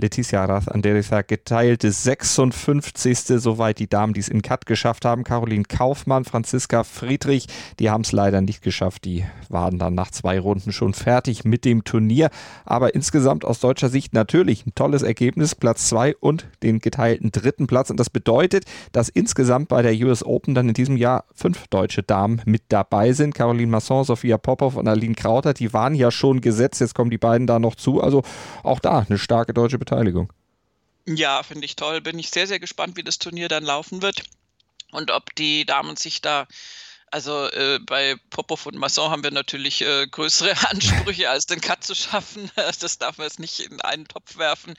Letizia 0.00 0.44
Rath 0.44 0.70
Anderitha 0.70 1.22
geteilte 1.22 1.90
56. 1.90 3.18
Soweit 3.42 3.80
die 3.80 3.88
Damen, 3.88 4.12
die 4.12 4.20
es 4.20 4.28
in 4.28 4.42
Cut 4.42 4.64
geschafft 4.64 5.04
haben. 5.04 5.24
Caroline 5.24 5.64
Kaufmann, 5.64 6.24
Franziska 6.24 6.84
Friedrich, 6.84 7.48
die 7.80 7.90
haben 7.90 8.02
es 8.02 8.12
leider 8.12 8.40
nicht 8.40 8.62
geschafft. 8.62 9.04
Die 9.04 9.24
waren 9.48 9.80
dann 9.80 9.96
nach 9.96 10.12
zwei 10.12 10.38
Runden 10.38 10.70
schon 10.70 10.94
fertig 10.94 11.44
mit 11.44 11.64
dem 11.64 11.82
Turnier. 11.82 12.30
Aber 12.64 12.94
insgesamt 12.94 13.44
aus 13.44 13.58
deutscher 13.58 13.88
Sicht 13.88 14.14
natürlich 14.14 14.66
ein 14.66 14.74
tolles 14.76 15.02
Ergebnis. 15.02 15.56
Platz 15.56 15.88
zwei 15.88 16.14
und 16.14 16.46
den 16.62 16.78
geteilten 16.78 17.32
dritten 17.32 17.66
Platz. 17.66 17.90
Und 17.90 17.98
das 17.98 18.08
bedeutet, 18.08 18.66
dass 18.92 19.08
insgesamt 19.08 19.66
bei 19.66 19.82
der 19.82 19.94
US 20.06 20.24
Open 20.24 20.54
dann 20.54 20.68
in 20.68 20.74
diesem 20.74 20.96
Jahr 20.96 21.24
fünf 21.34 21.66
deutsche 21.66 22.04
Damen 22.04 22.40
mit 22.44 22.62
dabei 22.68 23.12
sind. 23.14 23.34
Caroline 23.34 23.72
Masson, 23.72 24.04
Sophia 24.04 24.38
Popov 24.38 24.76
und 24.76 24.86
Aline 24.86 25.16
Krauter, 25.16 25.54
die 25.54 25.72
waren 25.72 25.96
ja 25.96 26.12
schon 26.12 26.40
gesetzt. 26.40 26.80
Jetzt 26.80 26.94
kommen 26.94 27.10
die 27.10 27.18
beiden 27.18 27.48
da 27.48 27.58
noch 27.58 27.74
zu. 27.74 28.00
Also 28.00 28.22
auch 28.62 28.78
da 28.78 29.04
eine 29.08 29.18
starke 29.18 29.52
deutsche 29.52 29.76
Beteiligung. 29.76 29.87
Beteiligung. 29.88 30.32
Ja, 31.06 31.42
finde 31.42 31.64
ich 31.64 31.76
toll. 31.76 32.00
Bin 32.00 32.18
ich 32.18 32.30
sehr, 32.30 32.46
sehr 32.46 32.60
gespannt, 32.60 32.96
wie 32.96 33.02
das 33.02 33.18
Turnier 33.18 33.48
dann 33.48 33.64
laufen 33.64 34.02
wird 34.02 34.22
und 34.92 35.10
ob 35.10 35.34
die 35.34 35.64
Damen 35.64 35.96
sich 35.96 36.20
da 36.20 36.46
also 37.10 37.46
äh, 37.46 37.78
bei 37.78 38.16
Popov 38.28 38.66
und 38.66 38.76
Masson 38.76 39.10
haben 39.10 39.24
wir 39.24 39.30
natürlich 39.30 39.80
äh, 39.80 40.06
größere 40.06 40.52
Ansprüche, 40.68 41.30
als 41.30 41.46
den 41.46 41.62
Cut 41.62 41.82
zu 41.82 41.94
schaffen. 41.94 42.50
Das 42.80 42.98
darf 42.98 43.16
man 43.16 43.26
jetzt 43.26 43.40
nicht 43.40 43.60
in 43.60 43.80
einen 43.80 44.06
Topf 44.06 44.36
werfen. 44.36 44.74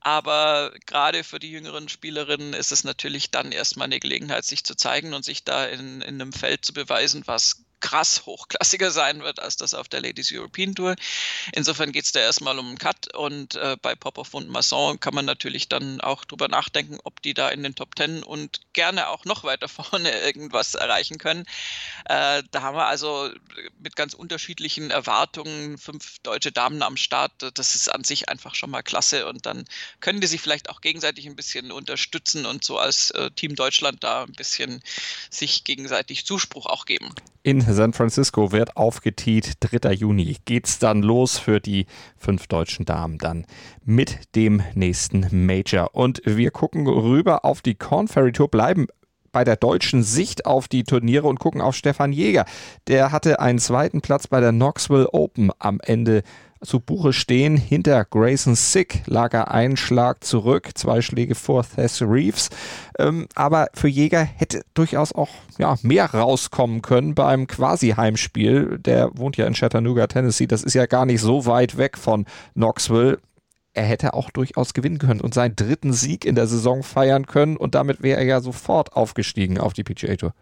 Aber 0.00 0.72
gerade 0.86 1.22
für 1.22 1.38
die 1.38 1.52
jüngeren 1.52 1.88
Spielerinnen 1.88 2.54
ist 2.54 2.72
es 2.72 2.82
natürlich 2.82 3.30
dann 3.30 3.52
erstmal 3.52 3.84
eine 3.84 4.00
Gelegenheit, 4.00 4.44
sich 4.44 4.64
zu 4.64 4.74
zeigen 4.74 5.14
und 5.14 5.24
sich 5.24 5.44
da 5.44 5.64
in, 5.64 6.00
in 6.00 6.20
einem 6.20 6.32
Feld 6.32 6.64
zu 6.64 6.72
beweisen, 6.72 7.22
was 7.26 7.62
krass 7.80 8.26
hochklassiger 8.26 8.90
sein 8.90 9.22
wird 9.22 9.40
als 9.40 9.56
das 9.56 9.74
auf 9.74 9.88
der 9.88 10.00
Ladies 10.00 10.30
European 10.32 10.74
Tour. 10.74 10.96
Insofern 11.52 11.92
geht 11.92 12.04
es 12.04 12.12
da 12.12 12.20
erstmal 12.20 12.58
um 12.58 12.68
einen 12.68 12.78
Cut 12.78 13.14
und 13.14 13.54
äh, 13.56 13.76
bei 13.80 13.94
Popov 13.94 14.34
und 14.34 14.48
Masson 14.48 15.00
kann 15.00 15.14
man 15.14 15.24
natürlich 15.24 15.68
dann 15.68 16.00
auch 16.00 16.24
drüber 16.24 16.48
nachdenken, 16.48 16.98
ob 17.04 17.22
die 17.22 17.34
da 17.34 17.48
in 17.48 17.62
den 17.62 17.74
Top 17.74 17.94
Ten 17.94 18.22
und 18.22 18.60
gerne 18.72 19.08
auch 19.08 19.24
noch 19.24 19.44
weiter 19.44 19.68
vorne 19.80 20.10
irgendwas 20.20 20.74
erreichen 20.74 21.18
können. 21.18 21.44
Äh, 22.06 22.42
da 22.50 22.62
haben 22.62 22.76
wir 22.76 22.86
also 22.86 23.30
mit 23.78 23.96
ganz 23.96 24.14
unterschiedlichen 24.14 24.90
Erwartungen 24.90 25.78
fünf 25.78 26.18
deutsche 26.20 26.52
Damen 26.52 26.82
am 26.82 26.96
Start. 26.96 27.32
Das 27.54 27.74
ist 27.74 27.88
an 27.88 28.04
sich 28.04 28.28
einfach 28.28 28.54
schon 28.54 28.70
mal 28.70 28.82
klasse 28.82 29.26
und 29.26 29.46
dann 29.46 29.64
können 30.00 30.20
die 30.20 30.26
sich 30.26 30.40
vielleicht 30.40 30.68
auch 30.70 30.80
gegenseitig 30.80 31.26
ein 31.26 31.36
bisschen 31.36 31.72
unterstützen 31.72 32.46
und 32.46 32.64
so 32.64 32.78
als 32.78 33.10
äh, 33.12 33.30
Team 33.30 33.54
Deutschland 33.54 34.04
da 34.04 34.24
ein 34.24 34.32
bisschen 34.32 34.82
sich 35.30 35.64
gegenseitig 35.64 36.26
Zuspruch 36.26 36.66
auch 36.66 36.86
geben. 36.86 37.14
In 37.42 37.60
San 37.74 37.92
Francisco 37.92 38.52
wird 38.52 38.76
aufgetiet. 38.76 39.54
3. 39.60 39.92
Juni 39.92 40.36
geht's 40.44 40.78
dann 40.78 41.02
los 41.02 41.38
für 41.38 41.60
die 41.60 41.86
fünf 42.16 42.46
deutschen 42.46 42.84
Damen 42.84 43.18
dann 43.18 43.46
mit 43.84 44.34
dem 44.34 44.62
nächsten 44.74 45.26
Major. 45.46 45.94
Und 45.94 46.22
wir 46.24 46.50
gucken 46.50 46.86
rüber 46.86 47.44
auf 47.44 47.62
die 47.62 47.74
Corn 47.74 48.08
Ferry 48.08 48.32
Tour, 48.32 48.48
bleiben 48.48 48.86
bei 49.32 49.44
der 49.44 49.56
deutschen 49.56 50.02
Sicht 50.02 50.46
auf 50.46 50.68
die 50.68 50.84
Turniere 50.84 51.28
und 51.28 51.38
gucken 51.38 51.60
auf 51.60 51.74
Stefan 51.74 52.12
Jäger. 52.12 52.44
Der 52.88 53.12
hatte 53.12 53.40
einen 53.40 53.58
zweiten 53.58 54.00
Platz 54.00 54.26
bei 54.26 54.40
der 54.40 54.50
Knoxville 54.50 55.12
Open 55.12 55.50
am 55.58 55.80
Ende 55.80 56.22
zu 56.62 56.80
Buche 56.80 57.12
stehen. 57.12 57.56
Hinter 57.56 58.04
Grayson 58.04 58.54
Sick 58.54 59.02
lag 59.06 59.32
er 59.32 59.50
einen 59.50 59.76
Schlag 59.76 60.24
zurück, 60.24 60.70
zwei 60.74 61.00
Schläge 61.00 61.34
vor 61.34 61.64
Tess 61.64 62.02
Reeves. 62.02 62.50
Ähm, 62.98 63.26
aber 63.34 63.68
für 63.74 63.88
Jäger 63.88 64.22
hätte 64.22 64.62
durchaus 64.74 65.12
auch 65.12 65.30
ja, 65.58 65.76
mehr 65.82 66.06
rauskommen 66.06 66.82
können 66.82 67.14
beim 67.14 67.46
Quasi-Heimspiel. 67.46 68.78
Der 68.78 69.10
wohnt 69.14 69.36
ja 69.36 69.46
in 69.46 69.54
Chattanooga, 69.54 70.06
Tennessee. 70.06 70.46
Das 70.46 70.62
ist 70.62 70.74
ja 70.74 70.86
gar 70.86 71.06
nicht 71.06 71.20
so 71.20 71.46
weit 71.46 71.76
weg 71.76 71.96
von 71.96 72.26
Knoxville 72.54 73.18
er 73.72 73.84
hätte 73.84 74.14
auch 74.14 74.30
durchaus 74.30 74.74
gewinnen 74.74 74.98
können 74.98 75.20
und 75.20 75.34
seinen 75.34 75.54
dritten 75.54 75.92
Sieg 75.92 76.24
in 76.24 76.34
der 76.34 76.46
Saison 76.46 76.82
feiern 76.82 77.26
können 77.26 77.56
und 77.56 77.74
damit 77.74 78.02
wäre 78.02 78.18
er 78.18 78.26
ja 78.26 78.40
sofort 78.40 78.94
aufgestiegen 78.94 79.58
auf 79.58 79.72
die 79.72 79.84
PGA 79.84 80.16
Tour. 80.16 80.34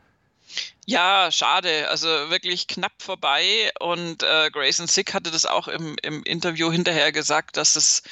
Ja, 0.86 1.30
schade. 1.30 1.88
Also 1.90 2.08
wirklich 2.08 2.66
knapp 2.66 3.02
vorbei. 3.02 3.70
Und 3.80 4.22
äh, 4.22 4.50
Grayson 4.50 4.86
Sick 4.86 5.12
hatte 5.14 5.30
das 5.30 5.44
auch 5.44 5.68
im, 5.68 5.96
im 6.02 6.22
Interview 6.24 6.72
hinterher 6.72 7.12
gesagt, 7.12 7.56
dass 7.58 7.76
es, 7.76 8.02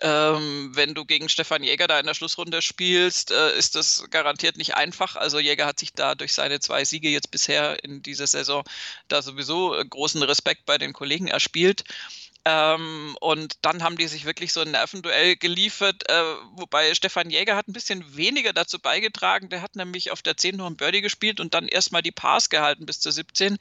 ähm, 0.00 0.70
wenn 0.74 0.94
du 0.94 1.04
gegen 1.04 1.28
Stefan 1.28 1.64
Jäger 1.64 1.88
da 1.88 1.98
in 1.98 2.06
der 2.06 2.14
Schlussrunde 2.14 2.62
spielst, 2.62 3.32
äh, 3.32 3.58
ist 3.58 3.74
das 3.74 4.04
garantiert 4.10 4.56
nicht 4.56 4.76
einfach. 4.76 5.16
Also 5.16 5.40
Jäger 5.40 5.66
hat 5.66 5.80
sich 5.80 5.92
da 5.92 6.14
durch 6.14 6.32
seine 6.32 6.60
zwei 6.60 6.84
Siege 6.84 7.08
jetzt 7.08 7.30
bisher 7.32 7.82
in 7.82 8.02
dieser 8.02 8.28
Saison 8.28 8.62
da 9.08 9.22
sowieso 9.22 9.74
äh, 9.74 9.84
großen 9.84 10.22
Respekt 10.22 10.66
bei 10.66 10.78
den 10.78 10.92
Kollegen 10.92 11.26
erspielt. 11.26 11.84
Ähm, 12.46 13.16
und 13.20 13.58
dann 13.62 13.82
haben 13.82 13.96
die 13.96 14.08
sich 14.08 14.24
wirklich 14.24 14.52
so 14.52 14.60
ein 14.60 14.70
Nervenduell 14.70 15.36
geliefert, 15.36 16.08
äh, 16.08 16.22
wobei 16.52 16.94
Stefan 16.94 17.28
Jäger 17.28 17.54
hat 17.54 17.68
ein 17.68 17.74
bisschen 17.74 18.16
weniger 18.16 18.54
dazu 18.54 18.78
beigetragen. 18.78 19.50
Der 19.50 19.60
hat 19.60 19.76
nämlich 19.76 20.10
auf 20.10 20.22
der 20.22 20.36
10 20.36 20.56
nur 20.56 20.66
ein 20.66 20.76
Birdie 20.76 21.02
gespielt 21.02 21.38
und 21.38 21.52
dann 21.52 21.68
erstmal 21.68 22.02
die 22.02 22.12
Pars 22.12 22.48
gehalten 22.48 22.86
bis 22.86 23.00
zur 23.00 23.12
17 23.12 23.58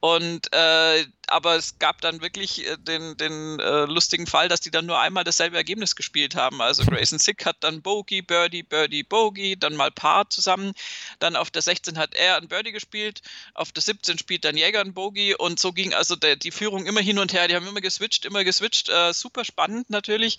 Und 0.00 0.52
äh, 0.52 1.06
aber 1.28 1.56
es 1.56 1.78
gab 1.78 2.00
dann 2.00 2.20
wirklich 2.20 2.66
äh, 2.66 2.76
den, 2.78 3.16
den 3.16 3.58
äh, 3.58 3.84
lustigen 3.86 4.26
Fall, 4.26 4.48
dass 4.48 4.60
die 4.60 4.70
dann 4.70 4.86
nur 4.86 4.98
einmal 4.98 5.24
dasselbe 5.24 5.56
Ergebnis 5.56 5.96
gespielt 5.96 6.34
haben. 6.36 6.60
Also 6.60 6.84
Grayson 6.84 7.18
Sick 7.18 7.44
hat 7.46 7.56
dann 7.60 7.82
Bogey, 7.82 8.22
Birdie, 8.22 8.62
Birdie, 8.62 9.02
Bogey, 9.02 9.56
dann 9.58 9.74
mal 9.74 9.90
Paar 9.90 10.28
zusammen. 10.30 10.72
Dann 11.18 11.34
auf 11.34 11.50
der 11.50 11.62
16 11.62 11.98
hat 11.98 12.14
er 12.14 12.36
ein 12.36 12.48
Birdie 12.48 12.72
gespielt, 12.72 13.22
auf 13.54 13.72
der 13.72 13.82
17 13.82 14.18
spielt 14.18 14.44
dann 14.44 14.56
Jäger 14.56 14.80
ein 14.80 14.94
Bogey 14.94 15.34
und 15.34 15.58
so 15.58 15.72
ging 15.72 15.94
also 15.94 16.14
der, 16.14 16.36
die 16.36 16.50
Führung 16.50 16.86
immer 16.86 17.00
hin 17.00 17.18
und 17.18 17.32
her. 17.32 17.48
Die 17.48 17.56
haben 17.56 17.66
immer 17.66 17.80
geswitcht, 17.80 18.24
immer 18.24 18.44
geswitcht. 18.44 18.88
Äh, 18.88 19.12
super 19.12 19.44
spannend 19.44 19.90
natürlich. 19.90 20.38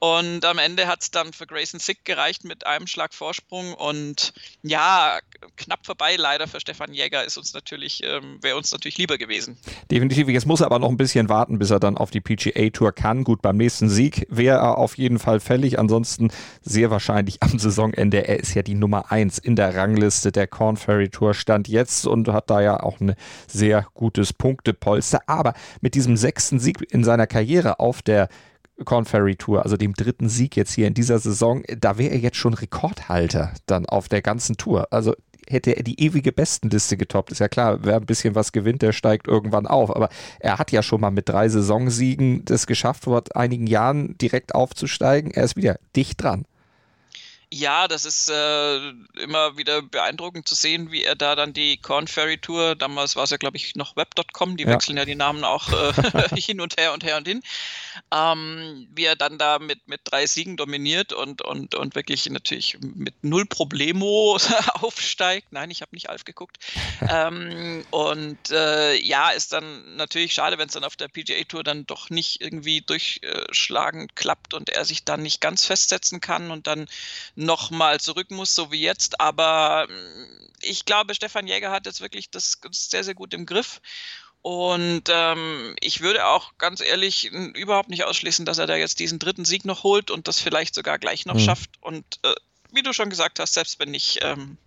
Und 0.00 0.44
am 0.44 0.58
Ende 0.58 0.86
hat 0.86 1.02
es 1.02 1.10
dann 1.10 1.32
für 1.32 1.46
Grayson 1.46 1.80
Sick 1.80 2.04
gereicht 2.04 2.44
mit 2.44 2.66
einem 2.66 2.86
Schlag 2.86 3.14
Vorsprung. 3.14 3.74
Und 3.74 4.32
ja, 4.62 5.18
knapp 5.56 5.84
vorbei 5.84 6.16
leider 6.16 6.46
für 6.46 6.60
Stefan 6.60 6.92
Jäger 6.92 7.24
ist 7.24 7.36
uns 7.36 7.52
natürlich, 7.52 8.02
ähm, 8.04 8.38
wäre 8.40 8.56
uns 8.56 8.70
natürlich 8.70 8.98
lieber 8.98 9.18
gewesen. 9.18 9.58
Definitiv. 9.90 10.28
Jetzt 10.28 10.46
muss 10.46 10.60
er 10.60 10.66
aber 10.66 10.78
noch 10.78 10.88
ein 10.88 10.96
bisschen 10.96 11.28
warten, 11.28 11.58
bis 11.58 11.70
er 11.70 11.80
dann 11.80 11.96
auf 11.96 12.10
die 12.10 12.20
PGA 12.20 12.70
Tour 12.70 12.92
kann. 12.92 13.24
Gut, 13.24 13.42
beim 13.42 13.56
nächsten 13.56 13.88
Sieg 13.88 14.26
wäre 14.28 14.58
er 14.58 14.78
auf 14.78 14.98
jeden 14.98 15.18
Fall 15.18 15.40
fällig. 15.40 15.78
Ansonsten 15.78 16.30
sehr 16.62 16.90
wahrscheinlich 16.90 17.42
am 17.42 17.58
Saisonende. 17.58 18.26
Er 18.28 18.38
ist 18.38 18.54
ja 18.54 18.62
die 18.62 18.74
Nummer 18.74 19.10
1 19.10 19.38
in 19.38 19.56
der 19.56 19.74
Rangliste 19.74 20.30
der 20.30 20.46
Corn 20.46 20.76
Ferry 20.76 21.08
Tour 21.08 21.34
Stand 21.34 21.66
jetzt 21.68 22.06
und 22.06 22.28
hat 22.28 22.50
da 22.50 22.60
ja 22.60 22.80
auch 22.80 23.00
ein 23.00 23.14
sehr 23.48 23.86
gutes 23.94 24.32
Punktepolster. 24.32 25.22
Aber 25.26 25.54
mit 25.80 25.94
diesem 25.94 26.16
sechsten 26.16 26.60
Sieg 26.60 26.78
in 26.90 27.02
seiner 27.02 27.26
Karriere 27.26 27.80
auf 27.80 28.02
der 28.02 28.28
Corn 28.84 29.04
Ferry 29.04 29.36
Tour, 29.36 29.64
also 29.64 29.76
dem 29.76 29.94
dritten 29.94 30.28
Sieg 30.28 30.56
jetzt 30.56 30.72
hier 30.72 30.86
in 30.86 30.94
dieser 30.94 31.18
Saison, 31.18 31.62
da 31.78 31.98
wäre 31.98 32.12
er 32.12 32.18
jetzt 32.18 32.36
schon 32.36 32.54
Rekordhalter 32.54 33.52
dann 33.66 33.86
auf 33.86 34.08
der 34.08 34.22
ganzen 34.22 34.56
Tour. 34.56 34.88
Also 34.90 35.14
hätte 35.48 35.72
er 35.72 35.82
die 35.82 36.00
ewige 36.00 36.32
Bestenliste 36.32 36.96
getoppt. 36.96 37.32
Ist 37.32 37.38
ja 37.38 37.48
klar, 37.48 37.78
wer 37.82 37.96
ein 37.96 38.06
bisschen 38.06 38.34
was 38.34 38.52
gewinnt, 38.52 38.82
der 38.82 38.92
steigt 38.92 39.26
irgendwann 39.26 39.66
auf. 39.66 39.94
Aber 39.94 40.08
er 40.40 40.58
hat 40.58 40.72
ja 40.72 40.82
schon 40.82 41.00
mal 41.00 41.10
mit 41.10 41.28
drei 41.28 41.48
Saisonsiegen 41.48 42.44
das 42.44 42.66
geschafft, 42.66 43.04
vor 43.04 43.22
einigen 43.34 43.66
Jahren 43.66 44.16
direkt 44.18 44.54
aufzusteigen. 44.54 45.30
Er 45.30 45.44
ist 45.44 45.56
wieder 45.56 45.78
dicht 45.96 46.22
dran. 46.22 46.44
Ja, 47.50 47.88
das 47.88 48.04
ist 48.04 48.28
äh, 48.28 48.90
immer 49.22 49.56
wieder 49.56 49.80
beeindruckend 49.80 50.46
zu 50.46 50.54
sehen, 50.54 50.92
wie 50.92 51.02
er 51.02 51.14
da 51.14 51.34
dann 51.34 51.54
die 51.54 51.78
Corn 51.78 52.06
Ferry 52.06 52.36
Tour, 52.36 52.76
damals 52.76 53.16
war 53.16 53.24
es 53.24 53.30
ja, 53.30 53.38
glaube 53.38 53.56
ich, 53.56 53.74
noch 53.74 53.96
web.com, 53.96 54.58
die 54.58 54.64
ja. 54.64 54.70
wechseln 54.70 54.98
ja 54.98 55.06
die 55.06 55.14
Namen 55.14 55.44
auch 55.44 55.72
äh, 55.72 56.36
hin 56.36 56.60
und 56.60 56.76
her 56.76 56.92
und 56.92 57.04
her 57.04 57.16
und 57.16 57.26
hin, 57.26 57.42
ähm, 58.12 58.86
wie 58.94 59.06
er 59.06 59.16
dann 59.16 59.38
da 59.38 59.58
mit, 59.58 59.88
mit 59.88 60.02
drei 60.04 60.26
Siegen 60.26 60.58
dominiert 60.58 61.14
und, 61.14 61.40
und, 61.40 61.74
und 61.74 61.94
wirklich 61.94 62.28
natürlich 62.28 62.76
mit 62.80 63.14
null 63.22 63.46
Problemo 63.46 64.38
aufsteigt. 64.74 65.50
Nein, 65.50 65.70
ich 65.70 65.80
habe 65.80 65.96
nicht 65.96 66.10
Alf 66.10 66.24
geguckt. 66.24 66.58
ähm, 67.08 67.82
und 67.90 68.50
äh, 68.50 68.94
ja, 68.96 69.30
ist 69.30 69.54
dann 69.54 69.96
natürlich 69.96 70.34
schade, 70.34 70.58
wenn 70.58 70.68
es 70.68 70.74
dann 70.74 70.84
auf 70.84 70.96
der 70.96 71.08
PGA 71.08 71.44
Tour 71.48 71.64
dann 71.64 71.86
doch 71.86 72.10
nicht 72.10 72.42
irgendwie 72.42 72.82
durchschlagen 72.82 74.08
klappt 74.14 74.52
und 74.52 74.68
er 74.68 74.84
sich 74.84 75.04
dann 75.04 75.22
nicht 75.22 75.40
ganz 75.40 75.64
festsetzen 75.64 76.20
kann 76.20 76.50
und 76.50 76.66
dann 76.66 76.88
nochmal 77.38 78.00
zurück 78.00 78.30
muss, 78.30 78.54
so 78.54 78.72
wie 78.72 78.80
jetzt. 78.80 79.20
Aber 79.20 79.86
mm, 79.88 80.50
ich 80.62 80.84
glaube, 80.84 81.14
Stefan 81.14 81.46
Jäger 81.46 81.70
hat 81.70 81.86
jetzt 81.86 82.00
wirklich 82.00 82.30
das 82.30 82.58
sehr, 82.72 83.04
sehr 83.04 83.14
gut 83.14 83.32
im 83.32 83.46
Griff. 83.46 83.80
Und 84.42 85.04
ähm, 85.08 85.74
ich 85.80 86.00
würde 86.00 86.26
auch 86.26 86.52
ganz 86.58 86.80
ehrlich 86.80 87.26
überhaupt 87.30 87.90
nicht 87.90 88.04
ausschließen, 88.04 88.44
dass 88.44 88.58
er 88.58 88.66
da 88.66 88.76
jetzt 88.76 88.98
diesen 88.98 89.18
dritten 89.18 89.44
Sieg 89.44 89.64
noch 89.64 89.82
holt 89.82 90.10
und 90.10 90.28
das 90.28 90.40
vielleicht 90.40 90.74
sogar 90.74 90.98
gleich 90.98 91.26
noch 91.26 91.34
mhm. 91.34 91.40
schafft. 91.40 91.70
Und 91.80 92.04
äh, 92.22 92.34
wie 92.72 92.82
du 92.82 92.92
schon 92.92 93.08
gesagt 93.08 93.40
hast, 93.40 93.54
selbst 93.54 93.80
wenn 93.80 93.90
nicht, 93.90 94.20
ähm, 94.22 94.58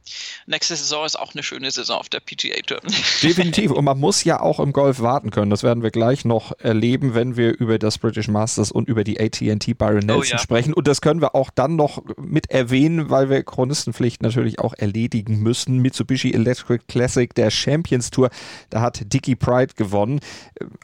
nächste 0.47 0.75
Saison 0.75 1.05
ist 1.05 1.17
auch 1.17 1.33
eine 1.33 1.43
schöne 1.43 1.69
Saison 1.69 1.99
auf 1.99 2.09
der 2.09 2.19
PGA 2.19 2.59
Tour. 2.65 2.79
Definitiv. 3.21 3.71
Und 3.71 3.85
man 3.85 3.99
muss 3.99 4.23
ja 4.23 4.39
auch 4.39 4.59
im 4.59 4.73
Golf 4.73 5.01
warten 5.01 5.29
können. 5.29 5.51
Das 5.51 5.61
werden 5.61 5.83
wir 5.83 5.91
gleich 5.91 6.25
noch 6.25 6.51
erleben, 6.59 7.13
wenn 7.13 7.37
wir 7.37 7.57
über 7.59 7.77
das 7.77 7.99
British 7.99 8.27
Masters 8.27 8.71
und 8.71 8.87
über 8.87 9.03
die 9.03 9.19
AT&T 9.19 9.73
Byron 9.75 10.03
oh 10.03 10.05
Nelson 10.05 10.17
oh, 10.17 10.23
ja. 10.23 10.37
sprechen. 10.39 10.73
Und 10.73 10.87
das 10.87 11.01
können 11.01 11.21
wir 11.21 11.35
auch 11.35 11.51
dann 11.53 11.75
noch 11.75 12.03
mit 12.17 12.49
erwähnen, 12.49 13.09
weil 13.09 13.29
wir 13.29 13.43
Chronistenpflicht 13.43 14.23
natürlich 14.23 14.59
auch 14.59 14.73
erledigen 14.73 15.37
müssen. 15.39 15.77
Mitsubishi 15.77 16.33
Electric 16.33 16.85
Classic 16.87 17.33
der 17.35 17.51
Champions 17.51 18.09
Tour, 18.09 18.29
da 18.71 18.81
hat 18.81 19.13
Dickie 19.13 19.35
Pride 19.35 19.75
gewonnen. 19.75 20.21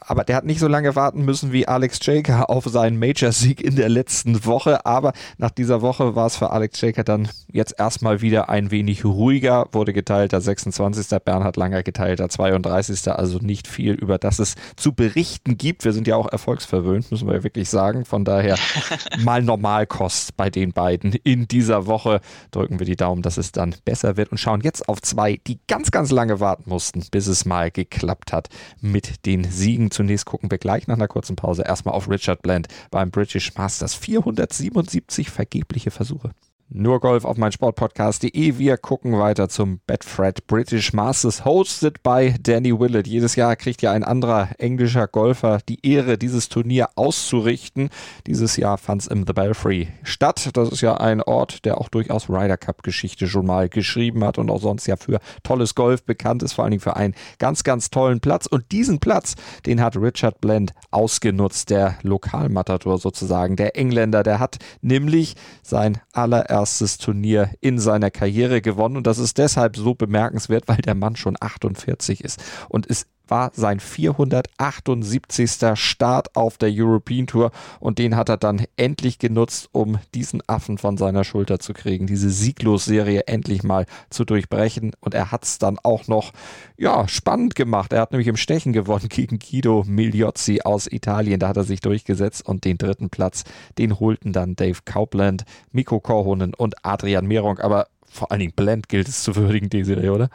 Aber 0.01 0.23
der 0.23 0.35
hat 0.35 0.45
nicht 0.45 0.59
so 0.59 0.67
lange 0.67 0.95
warten 0.95 1.25
müssen 1.25 1.51
wie 1.51 1.67
Alex 1.67 1.99
Jaker 2.03 2.49
auf 2.49 2.65
seinen 2.65 2.99
Major-Sieg 2.99 3.61
in 3.61 3.75
der 3.75 3.89
letzten 3.89 4.45
Woche. 4.45 4.85
Aber 4.85 5.13
nach 5.37 5.51
dieser 5.51 5.81
Woche 5.81 6.15
war 6.15 6.27
es 6.27 6.37
für 6.37 6.51
Alex 6.51 6.79
Jaker 6.81 7.06
dann 7.07 7.29
jetzt 7.51 7.75
erstmal 7.77 8.21
wieder 8.21 8.49
ein 8.49 8.71
wenig 8.71 9.05
ruhiger, 9.05 9.67
wurde 9.71 9.93
geteilter 9.93 10.41
26. 10.41 11.07
Bernhard 11.23 11.57
Langer 11.57 11.83
geteilter 11.83 12.29
32. 12.29 13.11
Also 13.11 13.39
nicht 13.39 13.67
viel, 13.67 13.93
über 13.93 14.17
das 14.17 14.39
es 14.39 14.55
zu 14.75 14.93
berichten 14.93 15.57
gibt. 15.57 15.85
Wir 15.85 15.93
sind 15.93 16.07
ja 16.07 16.15
auch 16.15 16.31
erfolgsverwöhnt, 16.31 17.11
müssen 17.11 17.27
wir 17.27 17.35
ja 17.35 17.43
wirklich 17.43 17.69
sagen. 17.69 18.05
Von 18.05 18.25
daher 18.25 18.57
mal 19.19 19.41
Normalkost 19.41 20.37
bei 20.37 20.49
den 20.49 20.73
beiden 20.73 21.13
in 21.13 21.47
dieser 21.47 21.85
Woche. 21.87 22.21
Drücken 22.51 22.79
wir 22.79 22.85
die 22.85 22.95
Daumen, 22.95 23.21
dass 23.21 23.37
es 23.37 23.51
dann 23.51 23.75
besser 23.85 24.17
wird 24.17 24.31
und 24.31 24.37
schauen 24.37 24.61
jetzt 24.61 24.87
auf 24.89 25.01
zwei, 25.01 25.39
die 25.47 25.59
ganz, 25.67 25.91
ganz 25.91 26.11
lange 26.11 26.39
warten 26.39 26.69
mussten, 26.69 27.03
bis 27.11 27.27
es 27.27 27.45
mal 27.45 27.71
geklappt 27.71 28.33
hat 28.33 28.49
mit 28.81 29.25
den 29.25 29.43
Siegen. 29.43 29.91
Zunächst 29.91 30.25
gucken 30.25 30.51
wir 30.51 30.57
gleich 30.57 30.87
nach 30.87 30.95
einer 30.95 31.07
kurzen 31.07 31.35
Pause 31.35 31.63
erstmal 31.63 31.95
auf 31.95 32.09
Richard 32.09 32.41
Bland 32.41 32.67
beim 32.91 33.11
British 33.11 33.55
Masters. 33.55 33.95
477 33.95 35.29
vergebliche 35.29 35.91
Versuche. 35.91 36.31
Nur 36.69 36.99
Golf 36.99 37.23
auf 37.23 37.37
mein 37.37 37.53
Sportpodcast.de. 37.53 38.57
Wir 38.57 38.75
gucken 38.75 39.17
weiter 39.17 39.47
zum 39.47 39.79
Betfred 39.87 40.47
British 40.47 40.91
Masters, 40.91 41.45
hosted 41.45 42.03
by 42.03 42.35
Danny 42.41 42.77
Willett. 42.77 43.07
Jedes 43.07 43.37
Jahr 43.37 43.55
kriegt 43.55 43.81
ja 43.81 43.93
ein 43.93 44.03
anderer 44.03 44.49
englischer 44.57 45.07
Golfer 45.07 45.59
die 45.69 45.79
Ehre, 45.87 46.17
dieses 46.17 46.49
Turnier 46.49 46.89
auszurichten. 46.95 47.89
Dieses 48.27 48.57
Jahr 48.57 48.77
fand 48.77 49.03
es 49.03 49.07
im 49.07 49.25
The 49.25 49.31
Belfry 49.31 49.87
statt. 50.03 50.49
Das 50.57 50.69
ist 50.69 50.81
ja 50.81 50.97
ein 50.97 51.21
Ort, 51.21 51.63
der 51.63 51.79
auch 51.79 51.87
durchaus 51.87 52.29
Ryder 52.29 52.57
Cup 52.57 52.83
Geschichte 52.83 53.27
schon 53.27 53.45
mal 53.45 53.69
geschrieben 53.69 54.25
hat 54.25 54.37
und 54.37 54.49
auch 54.49 54.59
sonst 54.59 54.87
ja 54.87 54.97
für 54.97 55.21
tolles 55.43 55.73
Golf 55.73 56.03
bekannt 56.03 56.43
ist, 56.43 56.51
vor 56.51 56.65
allen 56.65 56.71
Dingen 56.71 56.81
für 56.81 56.97
einen 56.97 57.15
ganz, 57.39 57.63
ganz 57.63 57.91
tollen 57.91 58.19
Platz. 58.19 58.45
Und 58.45 58.73
diesen 58.73 58.99
Platz, 58.99 59.35
den 59.65 59.81
hat 59.81 59.95
Richard 59.95 60.41
Blend 60.41 60.73
ausgenutzt, 60.91 61.69
der 61.69 61.95
Lokalmatador 62.01 62.97
sozusagen, 62.97 63.55
der 63.55 63.77
Engländer. 63.77 64.21
Der 64.23 64.39
hat 64.39 64.57
nämlich 64.81 65.35
sein 65.63 65.99
allererster 66.11 66.56
allererstes 66.57 66.97
Turnier 66.97 67.51
in 67.61 67.79
seiner 67.79 68.11
Karriere 68.11 68.61
gewonnen. 68.61 68.97
Und 68.97 69.07
das 69.07 69.19
ist 69.19 69.37
deshalb 69.37 69.77
so 69.77 69.93
bemerkenswert, 69.93 70.67
weil 70.67 70.77
der 70.77 70.95
Mann 70.95 71.15
schon 71.15 71.37
48 71.39 72.23
ist 72.23 72.43
und 72.69 72.89
es 72.89 73.05
war 73.29 73.51
sein 73.53 73.79
478. 73.79 75.75
Start 75.75 76.35
auf 76.35 76.57
der 76.57 76.69
European 76.71 77.27
Tour 77.27 77.51
und 77.79 77.99
den 77.99 78.15
hat 78.15 78.29
er 78.29 78.37
dann 78.37 78.65
endlich 78.75 79.19
genutzt, 79.19 79.69
um 79.71 79.99
diesen 80.13 80.41
Affen 80.47 80.77
von 80.77 80.97
seiner 80.97 81.23
Schulter 81.23 81.59
zu 81.59 81.73
kriegen, 81.73 82.07
diese 82.07 82.29
Sieglos-Serie 82.29 83.27
endlich 83.27 83.63
mal 83.63 83.85
zu 84.09 84.25
durchbrechen 84.25 84.91
und 84.99 85.13
er 85.13 85.31
hat 85.31 85.43
es 85.43 85.57
dann 85.57 85.77
auch 85.83 86.07
noch 86.07 86.31
ja, 86.77 87.07
spannend 87.07 87.55
gemacht. 87.55 87.93
Er 87.93 88.01
hat 88.01 88.11
nämlich 88.11 88.27
im 88.27 88.37
Stechen 88.37 88.73
gewonnen 88.73 89.09
gegen 89.09 89.39
Guido 89.39 89.83
Migliozzi 89.87 90.61
aus 90.63 90.87
Italien, 90.87 91.39
da 91.39 91.49
hat 91.49 91.57
er 91.57 91.63
sich 91.63 91.81
durchgesetzt 91.81 92.47
und 92.47 92.65
den 92.65 92.77
dritten 92.77 93.09
Platz, 93.09 93.43
den 93.77 93.99
holten 93.99 94.33
dann 94.33 94.55
Dave 94.55 94.79
Kaupland, 94.85 95.43
Mikko 95.71 95.99
Korhonen 95.99 96.53
und 96.53 96.75
Adrian 96.83 97.25
Meronk, 97.25 97.63
aber 97.63 97.87
vor 98.09 98.31
allen 98.31 98.39
Dingen 98.39 98.53
Blend 98.55 98.89
gilt 98.89 99.07
es 99.07 99.23
zu 99.23 99.35
würdigen, 99.35 99.69
Desiree, 99.69 100.09
oder? 100.09 100.29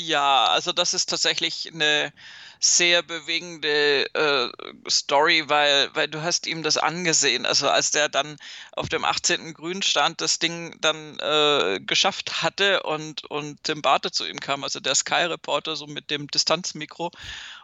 Ja, 0.00 0.44
also 0.44 0.70
das 0.72 0.94
ist 0.94 1.08
tatsächlich 1.08 1.72
eine 1.74 2.12
sehr 2.60 3.02
bewegende 3.02 4.06
äh, 4.14 4.48
Story, 4.88 5.48
weil, 5.48 5.90
weil 5.92 6.06
du 6.06 6.22
hast 6.22 6.46
ihm 6.46 6.62
das 6.62 6.76
angesehen. 6.76 7.44
Also 7.44 7.68
als 7.68 7.90
der 7.90 8.08
dann 8.08 8.36
auf 8.70 8.88
dem 8.88 9.04
18. 9.04 9.54
Grün 9.54 9.82
stand, 9.82 10.20
das 10.20 10.38
Ding 10.38 10.76
dann 10.80 11.18
äh, 11.18 11.80
geschafft 11.80 12.42
hatte 12.42 12.84
und, 12.84 13.24
und 13.24 13.64
Tim 13.64 13.82
Barte 13.82 14.12
zu 14.12 14.24
ihm 14.24 14.38
kam, 14.38 14.62
also 14.62 14.78
der 14.78 14.94
Sky-Reporter 14.94 15.74
so 15.74 15.88
mit 15.88 16.12
dem 16.12 16.28
Distanzmikro 16.28 17.10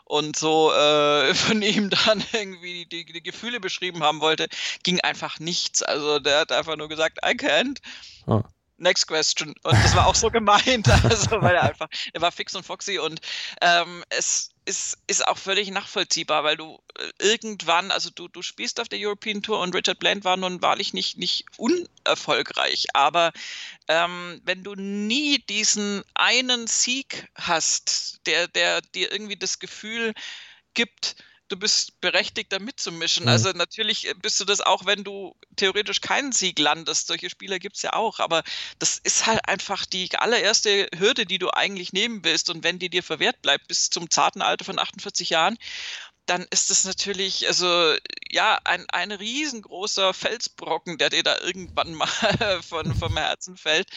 und 0.03 0.35
so 0.35 0.73
äh, 0.73 1.35
von 1.35 1.63
ihm 1.63 1.89
dann 1.91 2.25
irgendwie 2.33 2.87
die, 2.87 3.05
die, 3.05 3.23
Gefühle 3.23 3.61
beschrieben 3.61 4.03
haben 4.03 4.21
wollte, 4.21 4.49
ging 4.83 5.01
einfach 5.03 5.39
nichts. 5.39 5.83
Also 5.83 6.19
der 6.19 6.41
hat 6.41 6.51
einfach 6.51 6.77
nur 6.77 6.89
gesagt, 6.89 7.19
I 7.25 7.37
can't. 7.37 7.79
Oh 8.27 8.43
next 8.79 9.07
question. 9.07 9.55
Und 9.63 9.73
das 9.73 9.95
war 9.95 10.07
auch 10.07 10.15
so 10.15 10.31
gemeint, 10.31 10.89
also, 11.05 11.41
weil 11.43 11.57
er 11.57 11.65
einfach, 11.65 11.89
er 12.13 12.21
war 12.21 12.33
fix 12.33 12.55
und 12.55 12.65
foxy 12.65 12.99
und 12.99 13.21
ähm, 13.61 14.05
es 14.11 14.51
ist, 14.65 14.99
ist 15.07 15.27
auch 15.27 15.39
völlig 15.39 15.71
nachvollziehbar, 15.71 16.45
weil 16.45 16.57
du 16.57 16.79
äh, 16.99 17.11
irgendwann, 17.19 17.91
also 17.91 18.11
du, 18.11 18.29
du 18.29 18.43
spielst 18.43 18.81
auf 18.81 18.89
der 18.89 18.99
European 19.01 19.43
Tour 19.43 19.61
und 19.61 19.75
Richard 19.75 19.99
Bland 19.99 20.25
war 20.25 20.37
nun 20.37 20.63
wahrlich 20.63 20.95
nicht, 20.95 21.19
nicht 21.19 21.45
unerfolgreich, 21.57 22.87
aber 22.95 23.33
ähm, 23.89 24.41
wenn 24.45 24.63
du 24.63 24.75
nie 24.75 25.39
diesen 25.39 26.03
einen 26.15 26.67
Sieg 26.67 27.29
hast, 27.35 28.21
der, 28.27 28.49
der 28.49 28.81
dir 28.81 29.13
irgendwie 29.13 29.37
das 29.37 29.59
Gefühl 29.59 30.15
gibt, 30.73 31.17
du 31.49 31.57
bist 31.57 32.01
berechtigt, 32.01 32.53
da 32.53 32.59
mitzumischen. 32.59 33.25
Mhm. 33.25 33.29
Also 33.31 33.51
natürlich 33.51 34.13
bist 34.23 34.41
du 34.41 34.45
das 34.45 34.61
auch, 34.61 34.87
wenn 34.87 35.05
du 35.05 35.37
theoretisch 35.57 36.01
keinen 36.01 36.33
Sieg 36.33 36.59
landest. 36.59 37.07
Solche 37.07 37.31
Spieler 37.31 37.59
gibt 37.59 37.77
es 37.77 37.83
ja 37.83 37.93
auch, 37.93 38.19
aber 38.19 38.43
das 38.79 38.99
ist 38.99 39.27
halt 39.27 39.47
einfach 39.49 39.85
die 39.87 40.11
allererste 40.17 40.89
Hürde, 40.97 41.27
die 41.27 41.39
du 41.39 41.51
eigentlich 41.51 41.93
nehmen 41.93 42.25
willst. 42.25 42.51
Und 42.51 42.65
wenn 42.65 42.79
die 42.79 42.91
dir 42.91 43.03
verwehrt 43.03 43.43
bleibt 43.43 43.69
bis 43.69 43.91
zum 43.91 44.11
zarten 44.11 44.43
Alter 44.43 44.65
von 44.65 44.79
48 44.79 45.31
Jahren, 45.31 45.59
dann 46.27 46.47
ist 46.51 46.71
es 46.71 46.85
natürlich, 46.85 47.47
also 47.47 47.95
ja, 48.31 48.59
ein, 48.65 48.87
ein 48.89 49.13
riesengroßer 49.13 50.15
Felsbrocken, 50.15 50.97
der 50.97 51.11
dir 51.11 51.23
da 51.23 51.39
irgendwann 51.39 51.95
mal 51.95 52.09
von, 52.63 52.95
vom 52.95 53.17
Herzen 53.17 53.57
fällt. 53.57 53.89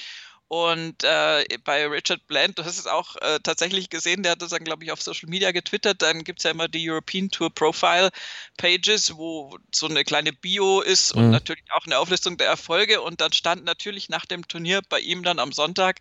Und 0.50 1.04
äh, 1.04 1.44
bei 1.66 1.86
Richard 1.88 2.26
Bland, 2.28 2.58
du 2.58 2.64
hast 2.64 2.80
es 2.80 2.88
auch 2.88 3.18
äh, 3.18 3.40
tatsächlich 3.44 3.90
gesehen, 3.90 4.24
der 4.24 4.32
hat 4.32 4.42
das 4.42 4.52
dann, 4.52 4.64
glaube 4.64 4.86
ich, 4.86 4.94
auf 4.94 5.02
Social 5.02 5.30
Media 5.30 5.52
getwittert. 5.52 6.02
Dann 6.02 6.24
gibt 6.24 6.40
es 6.40 6.44
ja 6.44 6.52
immer 6.52 6.70
die 6.70 6.90
European 6.90 7.30
Tour 7.30 7.54
Profile 7.54 8.12
Pages, 8.56 9.18
wo 9.18 9.58
so 9.76 9.88
eine 9.88 10.06
kleine 10.06 10.32
Bio 10.32 10.80
ist 10.80 11.12
und 11.12 11.26
mhm. 11.26 11.32
natürlich 11.32 11.64
auch 11.72 11.86
eine 11.86 12.00
Auflistung 12.00 12.38
der 12.38 12.48
Erfolge. 12.48 13.02
Und 13.02 13.20
dann 13.20 13.34
stand 13.34 13.66
natürlich 13.66 14.08
nach 14.08 14.26
dem 14.26 14.48
Turnier 14.48 14.82
bei 14.88 15.02
ihm 15.02 15.22
dann 15.22 15.40
am 15.40 15.52
Sonntag, 15.52 16.00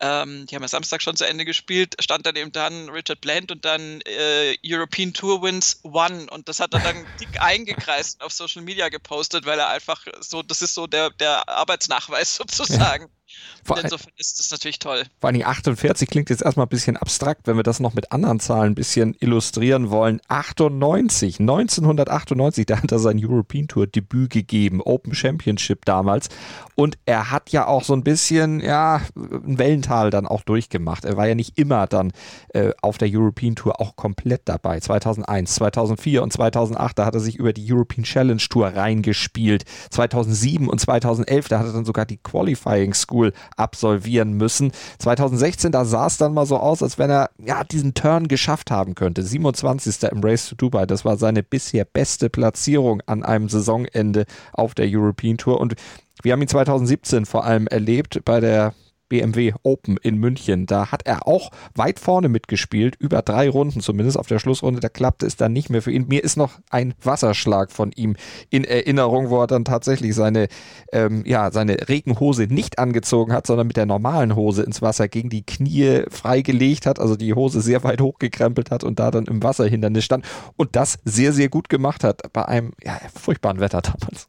ähm, 0.00 0.46
die 0.46 0.54
haben 0.54 0.62
ja 0.62 0.68
Samstag 0.68 1.02
schon 1.02 1.16
zu 1.16 1.26
Ende 1.26 1.44
gespielt, 1.44 1.94
stand 2.00 2.24
dann 2.24 2.36
eben 2.36 2.52
dann 2.52 2.88
Richard 2.88 3.20
Bland 3.20 3.52
und 3.52 3.64
dann 3.66 4.00
äh, 4.02 4.56
European 4.64 5.12
Tour 5.12 5.42
Wins 5.42 5.80
One. 5.82 6.28
Und 6.30 6.48
das 6.48 6.60
hat 6.60 6.72
er 6.72 6.80
dann 6.80 7.04
dick 7.20 7.42
eingekreist 7.42 8.22
auf 8.22 8.32
Social 8.32 8.62
Media 8.62 8.88
gepostet, 8.88 9.44
weil 9.44 9.58
er 9.58 9.68
einfach 9.68 10.06
so, 10.20 10.42
das 10.42 10.62
ist 10.62 10.72
so 10.72 10.86
der, 10.86 11.10
der 11.10 11.46
Arbeitsnachweis 11.46 12.36
sozusagen. 12.36 13.04
Ja. 13.04 13.21
Vor 13.64 13.78
insofern 13.78 14.12
ist 14.16 14.40
das 14.40 14.50
natürlich 14.50 14.78
toll. 14.78 15.04
Vor 15.20 15.30
allem 15.30 15.42
48 15.42 16.08
klingt 16.08 16.30
jetzt 16.30 16.42
erstmal 16.42 16.66
ein 16.66 16.70
bisschen 16.70 16.96
abstrakt, 16.96 17.46
wenn 17.46 17.56
wir 17.56 17.62
das 17.62 17.78
noch 17.78 17.94
mit 17.94 18.10
anderen 18.10 18.40
Zahlen 18.40 18.72
ein 18.72 18.74
bisschen 18.74 19.14
illustrieren 19.20 19.90
wollen. 19.90 20.20
98, 20.28 21.38
1998, 21.38 22.66
da 22.66 22.82
hat 22.82 22.90
er 22.90 22.98
sein 22.98 23.24
European 23.24 23.68
Tour 23.68 23.86
Debüt 23.86 24.30
gegeben, 24.30 24.80
Open 24.80 25.14
Championship 25.14 25.84
damals. 25.84 26.28
Und 26.74 26.98
er 27.06 27.30
hat 27.30 27.50
ja 27.50 27.66
auch 27.66 27.84
so 27.84 27.92
ein 27.92 28.02
bisschen, 28.02 28.60
ja, 28.60 29.02
ein 29.14 29.58
Wellental 29.58 30.10
dann 30.10 30.26
auch 30.26 30.42
durchgemacht. 30.42 31.04
Er 31.04 31.16
war 31.16 31.28
ja 31.28 31.34
nicht 31.34 31.58
immer 31.58 31.86
dann 31.86 32.12
äh, 32.54 32.72
auf 32.82 32.98
der 32.98 33.08
European 33.12 33.54
Tour 33.54 33.80
auch 33.80 33.94
komplett 33.94 34.42
dabei. 34.46 34.80
2001, 34.80 35.54
2004 35.54 36.22
und 36.22 36.32
2008, 36.32 36.98
da 36.98 37.06
hat 37.06 37.14
er 37.14 37.20
sich 37.20 37.36
über 37.36 37.52
die 37.52 37.70
European 37.72 38.04
Challenge 38.04 38.42
Tour 38.48 38.68
reingespielt. 38.68 39.64
2007 39.90 40.68
und 40.68 40.80
2011, 40.80 41.48
da 41.48 41.58
hat 41.60 41.66
er 41.66 41.72
dann 41.72 41.84
sogar 41.84 42.06
die 42.06 42.16
Qualifying 42.16 42.94
School 42.94 43.21
School 43.22 43.32
absolvieren 43.56 44.34
müssen. 44.34 44.72
2016, 44.98 45.72
da 45.72 45.84
sah 45.84 46.06
es 46.06 46.16
dann 46.16 46.34
mal 46.34 46.46
so 46.46 46.56
aus, 46.56 46.82
als 46.82 46.98
wenn 46.98 47.10
er 47.10 47.30
ja 47.38 47.64
diesen 47.64 47.94
Turn 47.94 48.28
geschafft 48.28 48.70
haben 48.70 48.94
könnte. 48.94 49.22
27. 49.22 50.10
im 50.10 50.22
Race 50.22 50.48
to 50.48 50.54
Dubai, 50.56 50.86
das 50.86 51.04
war 51.04 51.16
seine 51.16 51.42
bisher 51.42 51.84
beste 51.84 52.30
Platzierung 52.30 53.02
an 53.06 53.22
einem 53.22 53.48
Saisonende 53.48 54.26
auf 54.52 54.74
der 54.74 54.86
European 54.88 55.38
Tour 55.38 55.60
und 55.60 55.74
wir 56.22 56.32
haben 56.32 56.42
ihn 56.42 56.48
2017 56.48 57.26
vor 57.26 57.44
allem 57.44 57.66
erlebt 57.66 58.20
bei 58.24 58.40
der 58.40 58.74
BMW 59.12 59.52
Open 59.62 59.98
in 60.02 60.16
München. 60.16 60.64
Da 60.64 60.90
hat 60.90 61.02
er 61.04 61.28
auch 61.28 61.50
weit 61.74 62.00
vorne 62.00 62.30
mitgespielt, 62.30 62.96
über 62.98 63.20
drei 63.20 63.50
Runden 63.50 63.82
zumindest. 63.82 64.18
Auf 64.18 64.26
der 64.26 64.38
Schlussrunde, 64.38 64.80
da 64.80 64.88
klappte 64.88 65.26
es 65.26 65.36
dann 65.36 65.52
nicht 65.52 65.68
mehr 65.68 65.82
für 65.82 65.92
ihn. 65.92 66.08
Mir 66.08 66.24
ist 66.24 66.38
noch 66.38 66.52
ein 66.70 66.94
Wasserschlag 67.02 67.70
von 67.70 67.92
ihm 67.92 68.16
in 68.48 68.64
Erinnerung, 68.64 69.28
wo 69.28 69.42
er 69.42 69.46
dann 69.46 69.66
tatsächlich 69.66 70.14
seine, 70.14 70.48
ähm, 70.92 71.24
ja, 71.26 71.50
seine 71.52 71.90
Regenhose 71.90 72.44
nicht 72.44 72.78
angezogen 72.78 73.34
hat, 73.34 73.46
sondern 73.46 73.66
mit 73.66 73.76
der 73.76 73.84
normalen 73.84 74.34
Hose 74.34 74.62
ins 74.62 74.80
Wasser 74.80 75.08
gegen 75.08 75.28
die 75.28 75.44
Knie 75.44 76.04
freigelegt 76.08 76.86
hat, 76.86 76.98
also 76.98 77.14
die 77.14 77.34
Hose 77.34 77.60
sehr 77.60 77.84
weit 77.84 78.00
hochgekrempelt 78.00 78.70
hat 78.70 78.82
und 78.82 78.98
da 78.98 79.10
dann 79.10 79.26
im 79.26 79.42
Wasserhindernis 79.42 80.04
stand 80.04 80.24
und 80.56 80.74
das 80.74 80.98
sehr, 81.04 81.34
sehr 81.34 81.50
gut 81.50 81.68
gemacht 81.68 82.02
hat 82.02 82.32
bei 82.32 82.46
einem 82.46 82.72
ja, 82.82 82.98
furchtbaren 83.14 83.60
Wetter 83.60 83.82
damals. 83.82 84.26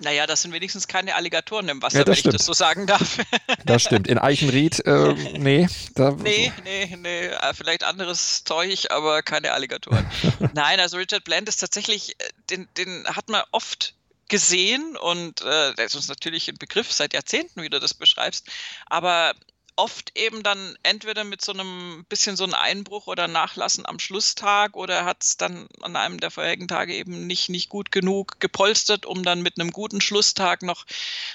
Naja, 0.00 0.26
das 0.26 0.42
sind 0.42 0.52
wenigstens 0.52 0.86
keine 0.86 1.14
Alligatoren 1.16 1.68
im 1.68 1.82
Wasser, 1.82 2.00
ja, 2.00 2.06
wenn 2.06 2.14
stimmt. 2.14 2.34
ich 2.34 2.38
das 2.38 2.46
so 2.46 2.52
sagen 2.52 2.86
darf. 2.86 3.18
Das 3.64 3.82
stimmt. 3.82 4.08
In 4.08 4.18
Eichenried, 4.18 4.80
äh, 4.86 5.12
nee. 5.38 5.68
Da 5.94 6.12
nee, 6.12 6.52
nee, 6.64 6.96
nee. 6.96 7.26
Äh, 7.26 7.54
vielleicht 7.54 7.84
anderes 7.84 8.44
Zeug, 8.44 8.90
aber 8.90 9.22
keine 9.22 9.52
Alligatoren. 9.52 10.06
Nein, 10.54 10.80
also 10.80 10.96
Richard 10.96 11.24
Bland 11.24 11.48
ist 11.48 11.58
tatsächlich, 11.58 12.14
äh, 12.18 12.28
den, 12.50 12.68
den 12.78 13.04
hat 13.06 13.28
man 13.28 13.42
oft 13.50 13.94
gesehen 14.28 14.96
und 14.96 15.42
äh, 15.42 15.74
der 15.74 15.86
ist 15.86 15.96
uns 15.96 16.08
natürlich 16.08 16.48
ein 16.48 16.56
Begriff 16.56 16.92
seit 16.92 17.12
Jahrzehnten, 17.12 17.62
wie 17.62 17.68
du 17.68 17.80
das 17.80 17.94
beschreibst. 17.94 18.46
Aber 18.86 19.34
oft 19.78 20.18
eben 20.18 20.42
dann 20.42 20.76
entweder 20.82 21.22
mit 21.22 21.40
so 21.40 21.52
einem 21.52 22.04
bisschen 22.08 22.36
so 22.36 22.42
einem 22.42 22.54
Einbruch 22.54 23.06
oder 23.06 23.28
Nachlassen 23.28 23.86
am 23.86 24.00
Schlusstag 24.00 24.76
oder 24.76 25.04
hat 25.04 25.22
es 25.22 25.36
dann 25.36 25.68
an 25.82 25.94
einem 25.94 26.18
der 26.18 26.32
vorherigen 26.32 26.66
Tage 26.66 26.94
eben 26.94 27.28
nicht, 27.28 27.48
nicht 27.48 27.68
gut 27.68 27.92
genug 27.92 28.40
gepolstert, 28.40 29.06
um 29.06 29.22
dann 29.22 29.40
mit 29.40 29.58
einem 29.58 29.70
guten 29.70 30.00
Schlusstag 30.00 30.62
noch, 30.62 30.84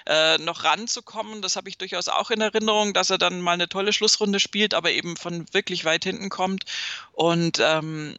äh, 0.06 0.38
noch 0.39 0.65
ranzukommen. 0.65 1.41
Das 1.41 1.56
habe 1.56 1.70
ich 1.70 1.78
durchaus 1.78 2.10
auch 2.10 2.32
in 2.32 2.41
Erinnerung, 2.41 2.94
dass 2.94 3.10
er 3.10 3.17
dann 3.17 3.39
mal 3.39 3.54
eine 3.54 3.70
tolle 3.70 3.94
Schlussrunde 3.94 4.41
spielt, 4.41 4.74
aber 4.74 4.91
eben 4.91 5.15
von 5.15 5.46
wirklich 5.54 5.86
weit 5.86 6.04
hinten 6.04 6.28
kommt. 6.28 6.65
Und, 7.13 7.60
ähm, 7.62 8.17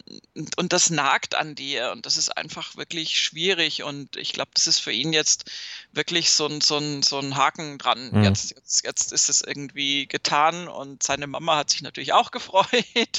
und 0.56 0.72
das 0.72 0.88
nagt 0.88 1.34
an 1.34 1.54
dir 1.54 1.90
und 1.92 2.06
das 2.06 2.16
ist 2.16 2.34
einfach 2.34 2.76
wirklich 2.76 3.20
schwierig. 3.20 3.82
Und 3.82 4.16
ich 4.16 4.32
glaube, 4.32 4.52
das 4.54 4.68
ist 4.68 4.78
für 4.78 4.92
ihn 4.92 5.12
jetzt 5.12 5.50
wirklich 5.92 6.30
so 6.30 6.46
ein, 6.46 6.62
so 6.62 6.78
ein, 6.78 7.02
so 7.02 7.18
ein 7.18 7.36
Haken 7.36 7.76
dran. 7.76 8.10
Mhm. 8.10 8.24
Jetzt, 8.24 8.52
jetzt, 8.52 8.84
jetzt 8.86 9.12
ist 9.12 9.28
es 9.28 9.42
irgendwie 9.42 10.06
getan 10.14 10.68
und 10.68 11.02
seine 11.02 11.26
Mama 11.26 11.56
hat 11.56 11.70
sich 11.70 11.82
natürlich 11.82 12.12
auch 12.12 12.30
gefreut, 12.38 12.68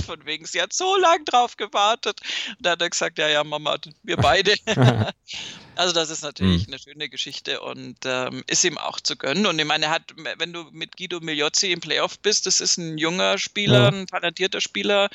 von 0.06 0.26
wegen, 0.26 0.46
sie 0.46 0.62
hat 0.62 0.72
so 0.72 0.96
lange 0.96 1.26
drauf 1.26 1.58
gewartet. 1.58 2.22
Und 2.52 2.66
da 2.66 2.72
hat 2.72 2.82
er 2.82 2.90
gesagt, 2.90 3.18
ja, 3.18 3.28
ja, 3.28 3.44
Mama, 3.44 3.78
wir 4.04 4.16
beide. 4.16 4.56
also 5.76 5.94
das 5.94 6.10
ist 6.10 6.24
natürlich 6.24 6.68
mhm. 6.68 6.74
eine 6.74 6.82
schöne 6.82 7.10
Geschichte 7.10 7.60
und 7.60 7.98
ähm, 8.06 8.46
ist 8.48 8.64
ihm 8.64 8.78
auch 8.78 9.02
zu 9.02 9.18
gönnen. 9.18 9.46
Und 9.46 9.60
ich 9.60 9.66
meine, 9.66 9.88
er 9.88 9.92
hat, 9.92 10.14
wenn 10.38 10.54
du 10.54 10.70
mit 10.72 10.96
Guido 10.96 11.20
Migliozzi 11.20 11.74
im 11.74 11.82
Playoff 11.82 12.18
bist, 12.20 12.46
das 12.46 12.62
ist 12.62 12.78
ein 12.78 12.98
junger 12.98 13.38
Spieler, 13.40 13.82
ja. 13.82 13.88
ein 13.90 14.08
talentierter 14.08 14.62
Spieler, 14.62 15.10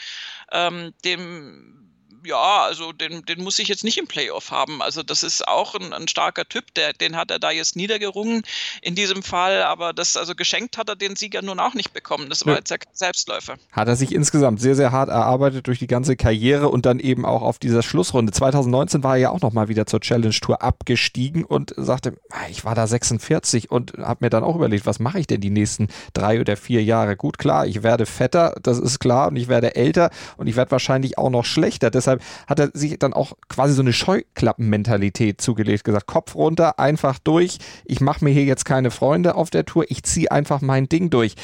ähm, 0.52 0.92
dem 1.02 1.89
ja, 2.24 2.62
also 2.62 2.92
den, 2.92 3.24
den 3.24 3.42
muss 3.42 3.58
ich 3.58 3.68
jetzt 3.68 3.84
nicht 3.84 3.98
im 3.98 4.06
Playoff 4.06 4.50
haben. 4.50 4.82
Also 4.82 5.02
das 5.02 5.22
ist 5.22 5.46
auch 5.46 5.74
ein, 5.74 5.92
ein, 5.92 6.08
starker 6.08 6.48
Typ, 6.48 6.74
der, 6.74 6.92
den 6.92 7.16
hat 7.16 7.30
er 7.30 7.38
da 7.38 7.50
jetzt 7.50 7.76
niedergerungen 7.76 8.42
in 8.82 8.94
diesem 8.94 9.22
Fall, 9.22 9.62
aber 9.62 9.92
das, 9.92 10.16
also 10.16 10.34
geschenkt 10.34 10.78
hat 10.78 10.88
er 10.88 10.96
den 10.96 11.16
Sieger 11.16 11.42
nun 11.42 11.60
auch 11.60 11.74
nicht 11.74 11.92
bekommen. 11.92 12.28
Das 12.28 12.46
war 12.46 12.54
ja. 12.54 12.58
jetzt 12.58 12.70
ja 12.70 12.78
kein 12.78 12.94
Selbstläufer. 12.94 13.56
Hat 13.72 13.88
er 13.88 13.96
sich 13.96 14.12
insgesamt 14.12 14.60
sehr, 14.60 14.74
sehr 14.74 14.92
hart 14.92 15.08
erarbeitet 15.08 15.66
durch 15.66 15.78
die 15.78 15.86
ganze 15.86 16.16
Karriere 16.16 16.68
und 16.68 16.86
dann 16.86 16.98
eben 16.98 17.24
auch 17.24 17.42
auf 17.42 17.58
dieser 17.58 17.82
Schlussrunde. 17.82 18.32
2019 18.32 19.02
war 19.02 19.16
er 19.16 19.20
ja 19.20 19.30
auch 19.30 19.40
nochmal 19.40 19.68
wieder 19.68 19.86
zur 19.86 20.00
Challenge 20.00 20.34
Tour 20.34 20.62
abgestiegen 20.62 21.44
und 21.44 21.74
sagte, 21.76 22.16
ah, 22.30 22.48
ich 22.50 22.64
war 22.64 22.74
da 22.74 22.86
46 22.86 23.70
und 23.70 23.94
habe 23.98 24.24
mir 24.24 24.30
dann 24.30 24.44
auch 24.44 24.56
überlegt, 24.56 24.86
was 24.86 24.98
mache 24.98 25.20
ich 25.20 25.26
denn 25.26 25.40
die 25.40 25.50
nächsten 25.50 25.88
drei 26.12 26.40
oder 26.40 26.56
vier 26.56 26.82
Jahre? 26.82 27.16
Gut, 27.16 27.38
klar, 27.38 27.66
ich 27.66 27.82
werde 27.82 28.06
fetter, 28.06 28.54
das 28.62 28.78
ist 28.78 28.98
klar, 28.98 29.28
und 29.28 29.36
ich 29.36 29.48
werde 29.48 29.76
älter 29.76 30.10
und 30.36 30.46
ich 30.46 30.56
werde 30.56 30.70
wahrscheinlich 30.70 31.18
auch 31.18 31.30
noch 31.30 31.44
schlechter. 31.44 31.90
Deshalb 31.90 32.09
deshalb 32.18 32.22
hat 32.46 32.58
er 32.58 32.70
sich 32.74 32.98
dann 32.98 33.12
auch 33.12 33.32
quasi 33.48 33.74
so 33.74 33.82
eine 33.82 33.92
Scheuklappenmentalität 33.92 35.40
zugelegt, 35.40 35.84
gesagt, 35.84 36.06
Kopf 36.06 36.34
runter, 36.34 36.78
einfach 36.78 37.18
durch. 37.18 37.58
Ich 37.84 38.00
mache 38.00 38.24
mir 38.24 38.30
hier 38.30 38.44
jetzt 38.44 38.64
keine 38.64 38.90
Freunde 38.90 39.34
auf 39.34 39.50
der 39.50 39.64
Tour, 39.64 39.84
ich 39.88 40.02
ziehe 40.02 40.30
einfach 40.30 40.60
mein 40.60 40.88
Ding 40.88 41.10
durch. 41.10 41.34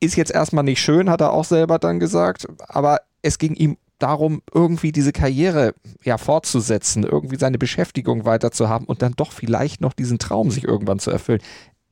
Ist 0.00 0.16
jetzt 0.16 0.30
erstmal 0.30 0.64
nicht 0.64 0.80
schön, 0.80 1.10
hat 1.10 1.20
er 1.20 1.32
auch 1.32 1.44
selber 1.44 1.78
dann 1.78 1.98
gesagt, 1.98 2.46
aber 2.68 3.00
es 3.22 3.38
ging 3.38 3.54
ihm 3.54 3.76
darum, 3.98 4.42
irgendwie 4.54 4.92
diese 4.92 5.12
Karriere 5.12 5.74
ja 6.04 6.18
fortzusetzen, 6.18 7.02
irgendwie 7.02 7.36
seine 7.36 7.58
Beschäftigung 7.58 8.24
weiterzuhaben 8.24 8.86
und 8.86 9.02
dann 9.02 9.14
doch 9.16 9.32
vielleicht 9.32 9.80
noch 9.80 9.92
diesen 9.92 10.20
Traum 10.20 10.52
sich 10.52 10.64
irgendwann 10.64 11.00
zu 11.00 11.10
erfüllen. 11.10 11.42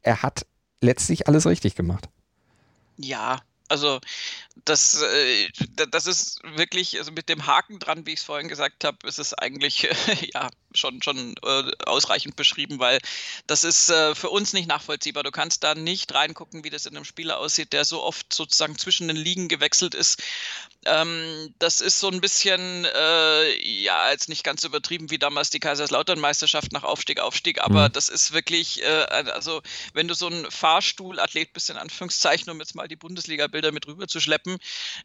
Er 0.03 0.23
hat 0.23 0.47
letztlich 0.81 1.27
alles 1.27 1.47
richtig 1.47 1.75
gemacht. 1.75 2.09
Ja, 2.97 3.41
also 3.69 4.01
das, 4.65 5.01
äh, 5.03 5.49
das 5.91 6.07
ist 6.07 6.41
wirklich, 6.43 6.99
also 6.99 7.13
mit 7.13 7.29
dem 7.29 7.47
Haken 7.47 7.79
dran, 7.79 8.07
wie 8.07 8.13
ich 8.13 8.21
es 8.21 8.25
vorhin 8.25 8.49
gesagt 8.49 8.85
habe, 8.85 9.07
ist 9.07 9.19
es 9.19 9.35
eigentlich 9.35 9.85
äh, 9.85 9.95
ja 10.35 10.49
schon, 10.75 11.03
schon 11.03 11.35
äh, 11.43 11.73
ausreichend 11.85 12.37
beschrieben, 12.37 12.79
weil 12.79 12.99
das 13.47 13.65
ist 13.65 13.91
äh, 13.91 14.15
für 14.15 14.31
uns 14.31 14.53
nicht 14.53 14.69
nachvollziehbar. 14.69 15.23
Du 15.23 15.31
kannst 15.31 15.65
da 15.65 15.75
nicht 15.75 16.15
reingucken, 16.15 16.65
wie 16.65 16.71
das 16.71 16.87
in 16.87 16.97
einem 16.97 17.05
Spieler 17.05 17.39
aussieht, 17.39 17.73
der 17.73 17.85
so 17.85 18.03
oft 18.03 18.33
sozusagen 18.33 18.79
zwischen 18.79 19.09
den 19.09 19.17
Ligen 19.17 19.49
gewechselt 19.49 19.95
ist. 19.95 20.23
Ähm, 20.85 21.53
das 21.59 21.81
ist 21.81 21.99
so 21.99 22.09
ein 22.09 22.21
bisschen, 22.21 22.85
äh, 22.85 23.61
ja, 23.61 24.11
jetzt 24.11 24.29
nicht 24.29 24.45
ganz 24.45 24.63
übertrieben 24.65 25.11
wie 25.11 25.19
damals 25.19 25.51
die 25.51 25.59
Kaiserslautern-Meisterschaft 25.59 26.73
nach 26.73 26.85
Aufstieg, 26.85 27.19
Aufstieg, 27.19 27.61
aber 27.61 27.89
mhm. 27.89 27.93
das 27.93 28.09
ist 28.09 28.33
wirklich, 28.33 28.83
äh, 28.83 28.87
also 28.87 29.63
wenn 29.95 30.07
du 30.07 30.15
so 30.15 30.29
ein 30.29 30.49
Fahrstuhlathlet 30.51 31.53
bist, 31.53 31.71
in 31.71 31.77
Anführungszeichen, 31.77 32.51
um 32.51 32.61
jetzt 32.61 32.75
mal 32.75 32.87
die 32.87 32.97
Bundesliga-Bilder 33.57 33.73
mit 33.73 33.87
rüber 33.87 34.09
zu 34.09 34.21
schleppen 34.21 34.59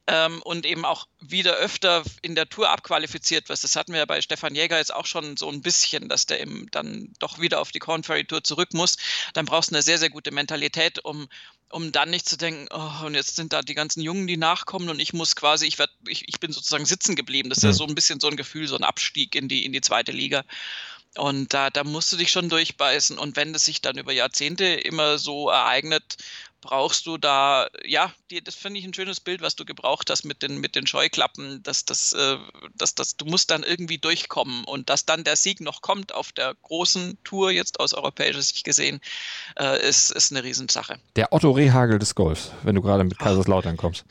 ähm, 0.08 0.42
und 0.44 0.66
eben 0.66 0.86
auch 0.86 1.08
wieder 1.20 1.56
öfter 1.56 2.04
in 2.22 2.36
der 2.36 2.50
Tour 2.50 2.70
abqualifiziert 2.70 3.50
wirst, 3.50 3.64
das 3.64 3.76
hatten 3.76 3.94
wir 3.94 4.00
ja 4.00 4.06
bei 4.06 4.22
Stefan 4.22 4.56
Jäger 4.56 4.78
jetzt 4.78 4.94
auch 4.94 5.06
schon 5.06 5.38
so 5.38 5.50
ein 5.50 5.62
bisschen, 5.62 6.10
dass 6.10 6.26
der 6.26 6.42
eben 6.42 6.68
dann 6.72 7.14
doch 7.20 7.40
wieder 7.40 7.60
auf 7.60 7.72
die 7.72 7.80
Corn 7.80 8.04
Ferry 8.04 8.26
Tour 8.26 8.44
zurück 8.44 8.74
muss, 8.74 8.98
dann 9.34 9.46
brauchst 9.46 9.72
du 9.72 9.76
eine 9.76 9.82
sehr, 9.82 9.98
sehr 9.98 10.10
gute 10.10 10.32
Mentalität, 10.32 11.04
um, 11.04 11.28
um 11.70 11.92
dann 11.92 12.10
nicht 12.10 12.28
zu 12.28 12.38
denken, 12.38 12.68
oh, 12.72 13.06
und 13.06 13.16
jetzt 13.16 13.36
sind 13.36 13.54
da 13.54 13.62
die 13.62 13.76
ganzen 13.76 14.02
Jungen, 14.02 14.28
die 14.28 14.38
nachkommen 14.38 14.90
und 14.90 15.00
ich 15.00 15.14
muss 15.14 15.36
quasi, 15.36 15.66
ich 15.66 15.80
werde 15.80 15.94
ich, 16.08 16.28
ich 16.28 16.40
bin 16.40 16.52
sozusagen 16.52 16.86
sitzen 16.86 17.16
geblieben. 17.16 17.50
Das 17.50 17.60
ist 17.60 17.64
ja 17.64 17.70
Mhm. 17.70 17.76
so 17.76 17.88
ein 17.88 17.96
bisschen 17.96 18.20
so 18.20 18.28
ein 18.28 18.36
Gefühl, 18.36 18.68
so 18.68 18.76
ein 18.76 18.84
Abstieg 18.84 19.36
in 19.36 19.48
die, 19.48 19.66
in 19.66 19.72
die 19.72 19.82
zweite 19.82 20.12
Liga. 20.12 20.44
Und 21.18 21.54
da, 21.54 21.70
da 21.70 21.84
musst 21.84 22.12
du 22.14 22.18
dich 22.18 22.32
schon 22.32 22.48
durchbeißen. 22.48 23.18
Und 23.18 23.36
wenn 23.36 23.52
das 23.52 23.66
sich 23.66 23.82
dann 23.82 23.98
über 23.98 24.14
Jahrzehnte 24.14 24.66
immer 24.66 25.18
so 25.18 25.50
ereignet, 25.50 26.18
brauchst 26.62 27.06
du 27.06 27.18
da, 27.18 27.68
ja, 27.84 28.14
die, 28.32 28.44
das 28.44 28.56
finde 28.56 28.80
ich 28.80 28.86
ein 28.86 28.94
schönes 28.94 29.20
Bild, 29.20 29.42
was 29.42 29.56
du 29.56 29.66
gebraucht 29.66 30.10
hast 30.10 30.24
mit 30.24 30.42
den, 30.42 30.60
mit 30.60 30.76
den 30.76 30.88
Scheuklappen, 30.88 31.62
dass 31.64 31.86
das, 31.86 32.14
äh, 32.14 32.38
dass 32.76 32.96
das, 32.96 33.18
du 33.18 33.26
musst 33.26 33.52
dann 33.52 33.64
irgendwie 33.64 33.98
durchkommen 33.98 34.64
und 34.64 34.90
dass 34.90 35.06
dann 35.06 35.24
der 35.24 35.36
Sieg 35.36 35.62
noch 35.62 35.82
kommt 35.82 36.14
auf 36.16 36.32
der 36.32 36.56
großen 36.64 37.18
Tour, 37.24 37.52
jetzt 37.52 37.80
aus 37.80 37.94
europäischer 37.94 38.42
Sicht 38.42 38.64
gesehen, 38.64 39.02
äh, 39.60 39.88
ist, 39.88 40.12
ist 40.12 40.32
eine 40.32 40.44
Riesensache. 40.44 40.96
Der 41.16 41.34
Otto 41.34 41.52
Rehagel 41.52 42.00
des 42.00 42.16
Golfs, 42.16 42.52
wenn 42.64 42.76
du 42.76 42.82
gerade 42.82 43.04
mit 43.04 43.20
Kaiserslautern 43.20 43.78
kommst. 43.78 44.06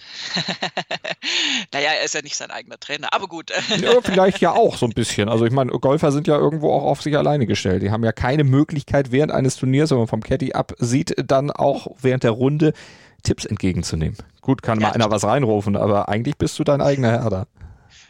naja, 1.73 1.91
er 1.93 2.05
ist 2.05 2.15
ja 2.15 2.23
nicht 2.23 2.37
sein 2.37 2.51
eigener 2.51 2.79
Trainer, 2.79 3.13
aber 3.13 3.27
gut. 3.27 3.51
Ja, 3.81 4.01
vielleicht 4.03 4.41
ja 4.41 4.53
auch 4.53 4.77
so 4.77 4.87
ein 4.87 4.93
bisschen. 4.93 5.29
Also 5.29 5.47
ich 5.47 5.53
meine, 5.53 5.73
Golfer 5.73 6.13
sind 6.13 6.27
ja 6.27 6.37
irgendwo 6.37 6.73
auch 6.73 6.85
auf 6.85 7.03
sich 7.03 7.17
alleine 7.17 7.47
gestellt. 7.47 7.83
Die 7.83 7.91
haben 7.91 8.05
ja 8.05 8.13
keine 8.13 8.45
Möglichkeit 8.45 9.11
während 9.11 9.33
eines 9.33 9.57
Turniers, 9.57 9.91
wenn 9.91 9.99
man 9.99 10.07
vom 10.07 10.23
Caddy 10.23 10.53
absieht, 10.53 11.15
dann 11.17 11.51
auch 11.51 11.89
während 12.01 12.25
der 12.25 12.33
Runde 12.33 12.75
Tipps 13.21 13.45
entgegenzunehmen. 13.45 14.17
Gut, 14.41 14.63
kann 14.63 14.81
Ja, 14.81 14.89
mal 14.89 14.95
einer 14.95 15.11
was 15.11 15.25
reinrufen, 15.25 15.77
aber 15.77 16.09
eigentlich 16.09 16.37
bist 16.37 16.59
du 16.59 16.65
dein 16.65 16.81
eigener 16.81 17.11
Herr 17.11 17.31
da. 17.31 17.47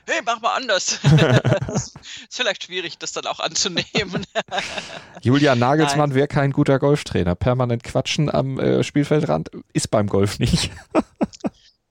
hey, 0.07 0.21
mach 0.25 0.41
mal 0.41 0.55
anders. 0.57 1.01
ist 1.75 1.95
vielleicht 2.31 2.65
schwierig, 2.65 2.99
das 2.99 3.13
dann 3.13 3.27
auch 3.27 3.41
anzunehmen. 3.41 4.27
Julian 5.23 5.59
Nagelsmann 5.59 6.15
wäre 6.15 6.29
kein 6.29 6.53
guter 6.53 6.79
Golftrainer. 6.79 7.35
Permanent 7.35 7.85
quatschen 7.85 8.33
am 8.33 8.59
äh, 8.59 8.83
Spielfeldrand 8.83 9.51
ist 9.73 9.91
beim 9.91 10.09
Golf 10.09 10.39
nicht. 10.39 10.71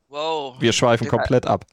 wow. 0.08 0.56
Wir 0.60 0.74
schweifen 0.74 1.08
komplett 1.08 1.46
ab. 1.46 1.66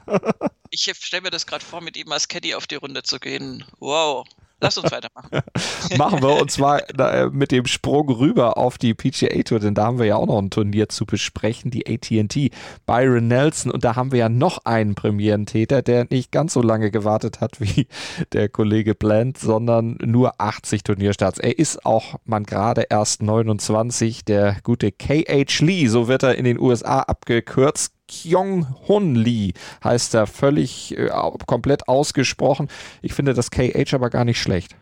Ich 0.71 0.93
stelle 1.01 1.23
mir 1.23 1.31
das 1.31 1.47
gerade 1.47 1.65
vor, 1.65 1.81
mit 1.81 1.97
ihm 1.97 2.11
als 2.13 2.29
Caddy 2.29 2.55
auf 2.55 2.67
die 2.67 2.77
Runde 2.77 3.03
zu 3.03 3.19
gehen. 3.19 3.65
Wow. 3.79 4.27
Lass 4.61 4.79
uns 4.79 4.91
weitermachen. 4.91 5.31
Machen 5.99 6.23
wir 6.23 6.41
und 6.41 6.51
zwar 6.51 6.81
äh, 6.99 7.29
mit 7.31 7.53
dem 7.53 7.67
Sprung 7.67 8.09
rüber 8.09 8.57
auf 8.57 8.79
die 8.79 8.95
PGA 8.95 9.43
Tour, 9.43 9.61
denn 9.61 9.75
da 9.75 9.85
haben 9.85 9.99
wir 9.99 10.07
ja 10.07 10.17
auch 10.17 10.27
noch 10.27 10.39
ein 10.39 10.51
Turnier 10.51 10.89
zu 10.89 11.05
besprechen, 11.05 11.71
die 11.71 11.87
AT&T 11.87 12.51
Byron 12.87 13.29
Nelson 13.29 13.71
und 13.71 13.85
da 13.85 13.97
haben 13.97 14.13
wir 14.13 14.19
ja 14.19 14.29
noch 14.31 14.65
einen 14.65 14.95
Premierentäter, 14.95 15.83
der 15.83 16.07
nicht 16.09 16.33
ganz 16.33 16.55
so 16.55 16.63
lange 16.63 16.91
gewartet 16.91 17.41
hat 17.41 17.61
wie 17.61 17.87
der 18.33 18.49
Kollege 18.49 18.95
Bland, 18.95 19.37
sondern 19.37 19.99
nur 20.03 20.41
80 20.41 20.85
Turnierstarts. 20.85 21.39
Er 21.39 21.59
ist 21.59 21.85
auch 21.85 22.17
man 22.25 22.45
gerade 22.45 22.87
erst 22.89 23.23
29, 23.23 24.25
der 24.25 24.57
gute 24.63 24.91
KH 24.91 25.65
Lee, 25.65 25.87
so 25.89 26.09
wird 26.09 26.23
er 26.23 26.37
in 26.37 26.45
den 26.45 26.59
USA 26.59 27.01
abgekürzt. 27.01 27.96
Kyung-Hun 28.09 29.15
Lee 29.15 29.53
heißt 29.83 30.15
er, 30.15 30.27
völlig 30.27 30.97
äh, 30.97 31.11
komplett 31.47 31.89
ausgesprochen. 31.89 32.69
Ich 33.03 33.15
finde 33.15 33.35
das 33.35 33.51
KH 33.51 33.95
aber 33.95 34.11
gar 34.11 34.25
nicht 34.25 34.41
schlecht. 34.41 34.77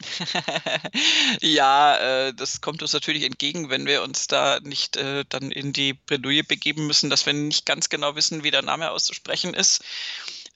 ja, 1.42 2.28
äh, 2.28 2.34
das 2.34 2.60
kommt 2.60 2.82
uns 2.82 2.92
natürlich 2.92 3.24
entgegen, 3.24 3.70
wenn 3.70 3.86
wir 3.86 4.02
uns 4.02 4.26
da 4.26 4.60
nicht 4.60 4.96
äh, 4.96 5.24
dann 5.28 5.50
in 5.50 5.72
die 5.72 5.94
Bredouille 5.94 6.44
begeben 6.44 6.86
müssen, 6.86 7.10
dass 7.10 7.26
wir 7.26 7.32
nicht 7.32 7.66
ganz 7.66 7.88
genau 7.88 8.16
wissen, 8.16 8.42
wie 8.42 8.50
der 8.50 8.62
Name 8.62 8.90
auszusprechen 8.90 9.54
ist. 9.54 9.84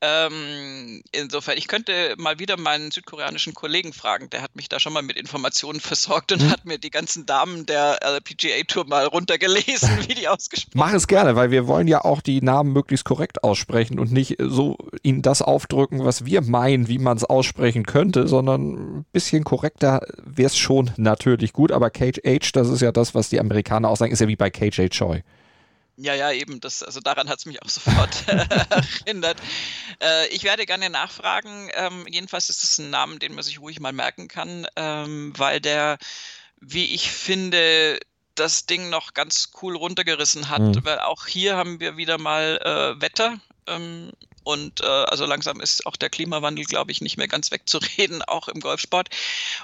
Ähm, 0.05 1.03
insofern, 1.13 1.57
ich 1.57 1.67
könnte 1.67 2.15
mal 2.19 2.39
wieder 2.39 2.59
meinen 2.59 2.91
südkoreanischen 2.91 3.55
Kollegen 3.55 3.93
fragen, 3.95 4.29
der 4.29 4.43
hat 4.43 4.55
mich 4.55 4.69
da 4.69 4.79
schon 4.79 4.93
mal 4.93 5.03
mit 5.03 5.17
Informationen 5.17 5.81
versorgt 5.81 6.33
und 6.33 6.43
Hm. 6.43 6.51
hat 6.51 6.65
mir 6.65 6.79
die 6.79 6.91
ganzen 6.91 7.25
Damen 7.27 7.65
der 7.65 7.99
äh, 8.03 8.21
PGA 8.21 8.63
Tour 8.67 8.87
mal 8.87 9.07
runtergelesen, 9.07 9.89
wie 10.09 10.15
die 10.15 10.29
ausgesprochen 10.29 10.79
Mach 10.79 10.93
es 10.93 11.07
gerne, 11.07 11.37
weil 11.37 11.51
wir 11.51 11.67
wollen 11.67 11.89
ja 11.89 12.05
auch 12.05 12.21
die 12.21 12.43
Namen 12.43 12.73
möglichst 12.73 13.05
korrekt 13.07 13.43
aussprechen 13.45 13.99
und 13.99 14.13
nicht 14.13 14.37
so 14.39 14.77
ihnen 15.03 15.23
das 15.23 15.41
aufdrücken, 15.41 16.05
was 16.05 16.25
wir 16.27 16.43
meinen, 16.43 16.89
wie 16.89 16.99
man 16.99 17.17
es 17.17 17.25
aussprechen 17.25 17.87
könnte, 17.87 18.29
sondern 18.29 18.99
ein 18.99 19.05
bisschen 19.13 19.45
korrekter 19.45 20.01
wäre 20.25 20.49
es 20.49 20.57
schon 20.57 20.91
natürlich 20.97 21.53
gut. 21.53 21.73
Aber 21.73 21.91
KH, 21.91 22.51
das 22.53 22.69
ist 22.69 22.83
ja 22.83 22.93
das, 22.93 23.15
was 23.15 23.31
die 23.31 23.41
Amerikaner 23.41 23.89
auch 23.89 23.97
sagen, 23.97 24.13
ist 24.13 24.21
ja 24.21 24.29
wie 24.29 24.37
bei 24.37 24.51
KJ 24.51 24.89
Choi. 24.89 25.23
Ja, 25.97 26.15
ja, 26.15 26.33
eben. 26.33 26.61
Das, 26.61 26.83
also 26.83 27.01
daran 27.01 27.29
hat 27.29 27.39
es 27.39 27.47
mich 27.47 27.63
auch 27.63 27.69
sofort 27.69 28.25
erinnert. 28.29 29.41
Äh, 30.03 30.29
ich 30.29 30.43
werde 30.45 30.67
gerne 30.67 30.91
nachfragen. 30.91 31.71
Ähm, 31.75 32.07
jedenfalls 32.09 32.49
ist 32.49 32.65
es 32.65 32.79
ein 32.79 32.91
Name, 32.91 33.19
den 33.19 33.35
man 33.35 33.45
sich 33.45 33.61
ruhig 33.61 33.81
mal 33.81 33.93
merken 33.93 34.29
kann, 34.29 34.67
ähm, 34.77 35.33
weil 35.37 35.61
der, 35.61 35.99
wie 36.61 36.87
ich 36.87 37.11
finde, 37.11 38.01
das 38.35 38.67
Ding 38.67 38.91
noch 38.91 39.15
ganz 39.15 39.51
cool 39.63 39.77
runtergerissen 39.77 40.49
hat. 40.49 40.61
Mhm. 40.61 40.85
Weil 40.85 40.99
auch 41.01 41.27
hier 41.27 41.57
haben 41.57 41.79
wir 41.79 41.97
wieder 41.97 42.19
mal 42.19 42.59
äh, 42.63 43.01
Wetter. 43.01 43.39
Ähm, 43.67 44.11
und 44.45 44.81
äh, 44.83 44.85
also 44.87 45.27
langsam 45.27 45.61
ist 45.61 45.87
auch 45.87 45.97
der 45.97 46.11
Klimawandel, 46.11 46.65
glaube 46.65 46.93
ich, 46.93 47.01
nicht 47.01 47.17
mehr 47.17 47.29
ganz 47.29 47.51
wegzureden, 47.51 48.23
auch 48.27 48.49
im 48.49 48.61
Golfsport. 48.61 49.09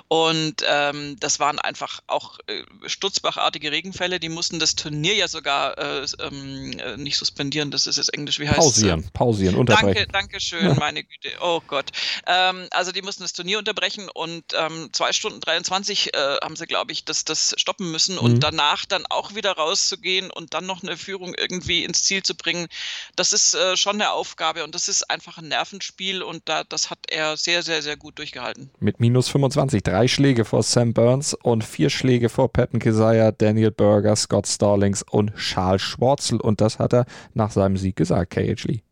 Und 0.09 0.65
ähm, 0.67 1.17
das 1.21 1.39
waren 1.39 1.59
einfach 1.59 2.01
auch 2.07 2.39
äh, 2.47 2.63
stutzbachartige 2.87 3.71
Regenfälle. 3.71 4.21
Die 4.21 4.29
mussten 4.29 4.59
das 4.59 4.75
Turnier 4.75 5.15
ja 5.15 5.29
sogar 5.29 5.79
äh, 5.79 6.07
ähm, 6.21 6.79
äh, 6.79 6.97
nicht 6.97 7.17
suspendieren. 7.17 7.71
Das 7.71 7.87
ist 7.87 7.97
jetzt 7.97 8.13
Englisch. 8.15 8.39
Wie 8.39 8.49
heißt 8.49 8.59
Pausieren, 8.59 9.09
pausieren, 9.13 9.55
Danke, 9.67 9.73
unterbrechen. 9.73 10.09
danke 10.13 10.41
schön, 10.41 10.77
meine 10.79 11.05
Güte. 11.05 11.31
Oh 11.41 11.61
Gott. 11.67 11.91
Ähm, 12.27 12.67
also 12.71 12.93
die 12.93 13.03
mussten 13.03 13.23
das 13.23 13.33
Turnier 13.33 13.59
unterbrechen 13.59 14.09
und 14.09 14.45
ähm, 14.55 14.91
zwei 14.93 15.13
Stunden 15.13 15.41
23 15.41 16.15
äh, 16.15 16.37
haben 16.43 16.57
sie, 16.57 16.67
glaube 16.67 16.93
ich, 16.93 17.05
das, 17.05 17.25
das 17.25 17.55
stoppen 17.57 17.91
müssen 17.91 18.19
und 18.19 18.31
Mhm. 18.35 18.41
danach 18.41 18.85
dann 18.87 19.07
auch 19.07 19.35
wieder 19.35 19.53
rauszugehen 19.53 20.31
und 20.31 20.55
dann 20.55 20.67
noch 20.67 20.83
eine 20.83 20.97
Führung 20.97 21.35
irgendwie 21.35 21.85
ins 21.85 22.03
Ziel 22.05 22.23
zu 22.23 22.35
bringen. 22.35 22.69
Das 23.17 23.33
ist 23.33 23.55
äh, 23.55 23.77
schon 23.77 23.97
eine 23.97 24.13
Aufgabe 24.13 24.65
und 24.65 24.70
das 24.75 24.89
ist 24.89 25.11
einfach 25.11 25.39
ein 25.39 25.49
Nervenspiel 25.49 26.23
und 26.23 26.43
da, 26.47 26.65
das 26.65 26.91
hat 26.91 26.99
er 27.11 27.37
sehr, 27.37 27.63
sehr, 27.63 27.83
sehr 27.83 27.97
gut 27.97 28.19
durchgehalten. 28.19 28.71
Mit 28.79 29.01
minus 29.01 29.29
25, 29.29 29.83
drei 29.83 30.09
Schläge 30.09 30.45
vor 30.45 30.63
Sam 30.63 30.93
Burns 30.93 31.35
und 31.35 31.65
vier 31.65 31.91
Schläge 31.91 32.29
vor 32.29 32.53
Patton 32.53 32.81
Keziah, 32.81 33.33
Daniel 33.33 33.71
Berger, 33.71 34.17
Scott 34.17 34.47
Stallings 34.47 35.03
und 35.03 35.35
Charles 35.37 35.83
Schwarzel. 35.83 36.41
Und 36.41 36.61
das 36.61 36.79
hat 36.79 36.93
er 36.93 37.07
nach 37.35 37.51
seinem 37.51 37.77
Sieg 37.77 37.97
gesagt, 37.97 38.31
KH 38.33 38.65
Lee. 38.65 38.83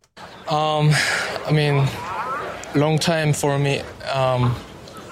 Um, 0.51 0.95
I 1.49 1.53
mean, 1.53 1.89
long 2.75 2.99
time 2.99 3.33
for 3.33 3.59
me. 3.59 3.83
Um, 4.15 4.55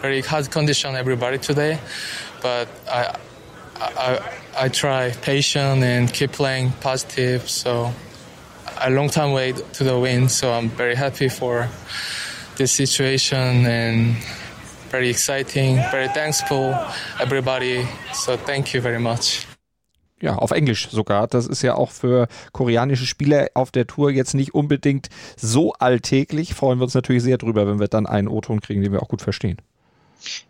very 0.00 0.22
hard 0.22 0.50
condition 0.50 0.94
everybody 0.94 1.38
today, 1.38 1.78
but 2.42 2.68
I, 2.88 3.16
I, 3.80 4.18
I 4.58 4.68
try 4.68 5.12
patient 5.22 5.82
and 5.82 6.12
keep 6.12 6.32
playing 6.32 6.72
positive. 6.80 7.48
So 7.48 7.92
a 8.78 8.90
long 8.90 9.10
time 9.10 9.32
way 9.32 9.52
to 9.52 9.84
the 9.84 9.98
win. 9.98 10.28
So 10.28 10.52
I'm 10.52 10.68
very 10.70 10.94
happy 10.94 11.28
for 11.28 11.68
this 12.56 12.72
situation 12.72 13.66
and 13.66 14.16
very 14.90 15.10
exciting, 15.10 15.76
very 15.90 16.08
thankful 16.08 16.74
everybody. 17.20 17.86
So 18.12 18.36
thank 18.36 18.74
you 18.74 18.80
very 18.80 18.98
much. 18.98 19.46
Ja, 20.20 20.36
auf 20.36 20.50
Englisch 20.50 20.88
sogar. 20.90 21.26
Das 21.26 21.46
ist 21.46 21.62
ja 21.62 21.74
auch 21.74 21.90
für 21.90 22.28
koreanische 22.52 23.04
Spieler 23.04 23.48
auf 23.52 23.70
der 23.70 23.86
Tour 23.86 24.10
jetzt 24.10 24.32
nicht 24.34 24.54
unbedingt 24.54 25.08
so 25.36 25.74
alltäglich. 25.74 26.54
Freuen 26.54 26.78
wir 26.78 26.84
uns 26.84 26.94
natürlich 26.94 27.22
sehr 27.22 27.36
drüber, 27.36 27.66
wenn 27.66 27.78
wir 27.78 27.88
dann 27.88 28.06
einen 28.06 28.28
O-Ton 28.28 28.62
kriegen, 28.62 28.82
den 28.82 28.92
wir 28.92 29.02
auch 29.02 29.08
gut 29.08 29.20
verstehen. 29.20 29.60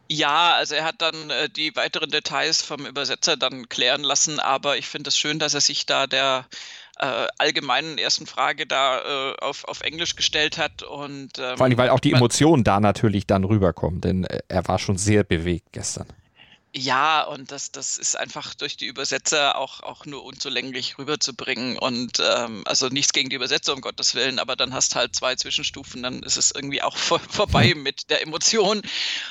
Ja, 0.09 0.55
also 0.55 0.77
er 0.77 0.85
hat 0.85 1.03
dann 1.03 1.31
äh, 1.31 1.49
die 1.49 1.75
weiteren 1.75 2.11
Details 2.11 2.63
vom 2.63 2.87
Übersetzer 2.87 3.37
dann 3.37 3.69
klären 3.69 4.05
lassen, 4.05 4.39
aber 4.39 4.79
ich 4.79 4.87
finde 4.87 5.09
es 5.09 5.19
schön, 5.19 5.41
dass 5.41 5.55
er 5.55 5.61
sich 5.61 5.85
da 5.85 6.07
der 6.07 6.47
äh, 6.99 7.27
allgemeinen 7.39 7.99
ersten 7.99 8.27
Frage 8.27 8.67
da 8.67 8.99
äh, 9.33 9.37
auf, 9.41 9.65
auf 9.65 9.81
Englisch 9.83 10.17
gestellt 10.17 10.59
hat 10.59 10.83
und 10.83 11.39
ähm, 11.39 11.57
Vor 11.57 11.67
allem, 11.67 11.79
weil 11.79 11.91
auch 11.91 12.01
die 12.01 12.13
Emotionen 12.13 12.65
da 12.65 12.81
natürlich 12.81 13.27
dann 13.27 13.45
rüberkommen, 13.45 14.01
denn 14.01 14.25
äh, 14.25 14.41
er 14.49 14.67
war 14.69 14.79
schon 14.79 14.97
sehr 14.97 15.25
bewegt 15.25 15.73
gestern. 15.73 16.07
Ja, 16.79 17.23
und 17.23 17.53
das, 17.53 17.73
das 17.73 17.97
ist 17.97 18.19
einfach 18.19 18.55
durch 18.55 18.77
die 18.77 18.85
Übersetzer 18.85 19.57
auch, 19.57 19.81
auch 19.81 20.05
nur 20.05 20.23
unzulänglich 20.25 20.99
rüberzubringen. 20.99 21.79
Und 21.79 22.21
ähm, 22.21 22.65
also 22.67 22.89
nichts 22.89 23.15
gegen 23.15 23.31
die 23.31 23.37
Übersetzer, 23.37 23.73
um 23.73 23.81
Gottes 23.81 24.15
Willen, 24.15 24.39
aber 24.39 24.57
dann 24.57 24.75
hast 24.75 24.95
halt 24.95 25.17
zwei 25.17 25.35
Zwischenstufen, 25.37 26.03
dann 26.03 26.23
ist 26.23 26.37
es 26.37 26.51
irgendwie 26.51 26.83
auch 26.83 26.99
vor, 26.99 27.19
vorbei 27.31 27.73
mit 27.75 28.11
der 28.11 28.21
Emotion. 28.21 28.83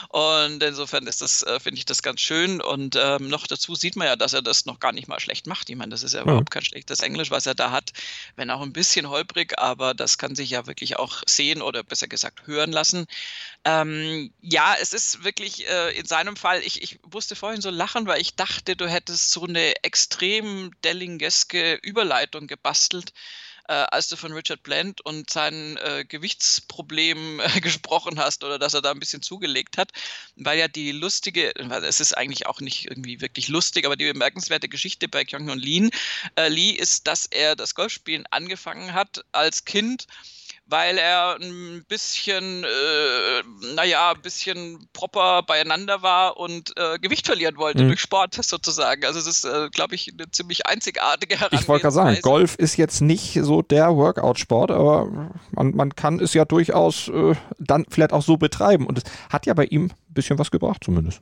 Und 0.10 0.64
insofern 0.64 1.06
ist 1.06 1.22
das, 1.22 1.44
äh, 1.44 1.60
finde 1.60 1.78
ich 1.78 1.86
das 1.86 2.02
ganz 2.02 2.20
schön. 2.20 2.62
Und 2.62 2.96
ähm, 3.00 3.28
noch 3.28 3.46
dazu 3.46 3.76
sieht 3.76 3.96
man 3.96 4.08
ja, 4.08 4.16
dass 4.16 4.34
er 4.34 4.42
das 4.42 4.66
noch 4.66 4.80
gar 4.80 4.92
nicht 4.92 5.08
mal 5.08 5.20
schlecht 5.20 5.46
macht. 5.46 5.70
Ich 5.70 5.76
meine, 5.76 5.92
das 5.92 6.02
ist 6.02 6.16
ja 6.16 6.24
überhaupt 6.24 6.50
kein 6.50 6.66
schlechtes 6.66 7.02
Englisch, 7.02 7.30
was 7.30 7.46
er 7.46 7.54
da 7.54 7.70
hat, 7.70 7.92
wenn 8.38 8.50
auch 8.50 8.62
ein 8.62 8.74
bisschen 8.74 9.08
holprig, 9.08 9.60
aber 9.60 9.94
das 9.94 10.18
kann 10.18 10.34
sich 10.34 10.50
ja 10.50 10.66
wirklich 10.66 10.98
auch 10.98 11.22
sehen 11.28 11.62
oder 11.62 11.84
besser 11.84 12.08
gesagt 12.08 12.48
hören 12.48 12.72
lassen. 12.72 13.06
Ähm, 13.66 14.32
ja, 14.42 14.76
es 14.82 14.94
ist 14.94 15.24
wirklich 15.24 15.68
äh, 15.68 15.96
in 15.98 16.08
seinem 16.08 16.36
Fall, 16.36 16.62
ich, 16.64 16.82
ich 16.82 17.00
musste 17.36 17.40
vorhin 17.40 17.62
so 17.62 17.70
lachen, 17.70 18.08
weil 18.08 18.22
ich 18.22 18.36
dachte, 18.36 18.78
du 18.78 18.88
hättest 18.88 19.32
so 19.32 19.44
eine 19.44 19.84
extrem 19.84 20.72
Dellingeske 20.84 21.76
Überleitung 21.84 22.48
gebastelt, 22.48 23.12
äh, 23.68 23.74
als 23.74 24.08
du 24.08 24.16
von 24.16 24.32
Richard 24.32 24.64
Bland 24.64 25.02
und 25.02 25.30
sein 25.30 25.76
äh, 25.78 26.06
Gewichtsproblem 26.06 27.42
äh, 27.42 27.60
gesprochen 27.62 28.20
hast 28.20 28.46
oder 28.46 28.58
dass 28.58 28.74
er 28.74 28.82
da 28.82 28.92
ein 28.92 29.00
bisschen 29.00 29.22
zugelegt 29.22 29.78
hat, 29.78 29.92
weil 30.38 30.58
ja 30.58 30.70
die 30.70 30.94
lustige, 30.94 31.52
weil 31.60 31.84
es 31.84 32.00
ist 32.00 32.14
eigentlich 32.14 32.46
auch 32.46 32.62
nicht 32.62 32.86
irgendwie 32.86 33.20
wirklich 33.20 33.50
lustig, 33.50 33.86
aber 33.86 33.98
die 33.98 34.06
bemerkenswerte 34.06 34.70
Geschichte 34.70 35.10
bei 35.10 35.26
Kyung-Hyun 35.26 35.60
Lee, 35.60 35.90
äh, 36.38 36.48
Lee 36.48 36.72
ist, 36.72 37.06
dass 37.08 37.26
er 37.26 37.58
das 37.58 37.76
Golfspielen 37.76 38.26
angefangen 38.32 38.94
hat 38.94 39.26
als 39.34 39.66
Kind 39.66 40.08
weil 40.68 40.98
er 40.98 41.38
ein 41.40 41.84
bisschen, 41.88 42.64
äh, 42.64 43.76
naja, 43.76 44.14
ein 44.14 44.22
bisschen 44.22 44.88
proper 44.94 45.44
beieinander 45.44 46.02
war 46.02 46.38
und 46.38 46.74
äh, 46.78 46.98
Gewicht 47.00 47.28
verlieren 47.28 47.58
wollte 47.58 47.84
mhm. 47.84 47.90
durch 47.90 48.02
Sport 48.02 48.36
sozusagen. 48.42 49.06
Also 49.06 49.20
es 49.20 49.28
ist, 49.28 49.46
äh, 49.46 49.70
glaube 49.70 49.96
ich, 49.96 50.12
eine 50.12 50.30
ziemlich 50.32 50.66
einzigartige 50.66 51.36
Herangehensweise. 51.36 51.64
Ich 51.64 51.68
wollte 51.68 51.82
gerade 51.84 51.94
sagen, 51.94 52.22
Golf 52.22 52.56
ist 52.56 52.78
jetzt 52.78 53.02
nicht 53.02 53.40
so 53.42 53.62
der 53.62 53.96
Workout-Sport, 53.96 54.72
aber 54.72 55.32
man, 55.52 55.76
man 55.76 55.96
kann 55.96 56.20
es 56.20 56.34
ja 56.34 56.46
durchaus 56.46 57.10
äh, 57.10 57.36
dann 57.60 57.86
vielleicht 57.90 58.14
auch 58.14 58.24
so 58.24 58.38
betreiben. 58.38 58.88
Und 58.88 58.98
es 58.98 59.04
hat 59.30 59.46
ja 59.46 59.54
bei 59.54 59.66
ihm 59.66 59.86
ein 59.86 60.14
bisschen 60.14 60.40
was 60.40 60.50
gebracht 60.50 60.84
zumindest. 60.84 61.22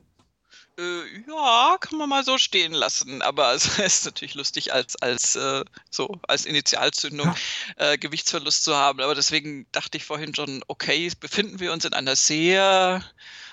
Äh, 0.78 1.20
ja, 1.28 1.76
kann 1.80 1.98
man 1.98 2.08
mal 2.08 2.24
so 2.24 2.38
stehen 2.38 2.72
lassen. 2.72 3.22
Aber 3.22 3.52
es 3.54 3.78
ist 3.78 4.04
natürlich 4.04 4.34
lustig, 4.34 4.72
als, 4.72 4.96
als, 4.96 5.36
äh, 5.36 5.64
so, 5.90 6.18
als 6.26 6.46
Initialzündung 6.46 7.34
ja. 7.78 7.92
äh, 7.92 7.98
Gewichtsverlust 7.98 8.64
zu 8.64 8.76
haben. 8.76 9.00
Aber 9.00 9.14
deswegen 9.14 9.66
dachte 9.72 9.96
ich 9.96 10.04
vorhin 10.04 10.34
schon, 10.34 10.62
okay, 10.68 11.10
befinden 11.20 11.60
wir 11.60 11.72
uns 11.72 11.84
in 11.84 11.92
einer 11.92 12.16
sehr 12.16 13.02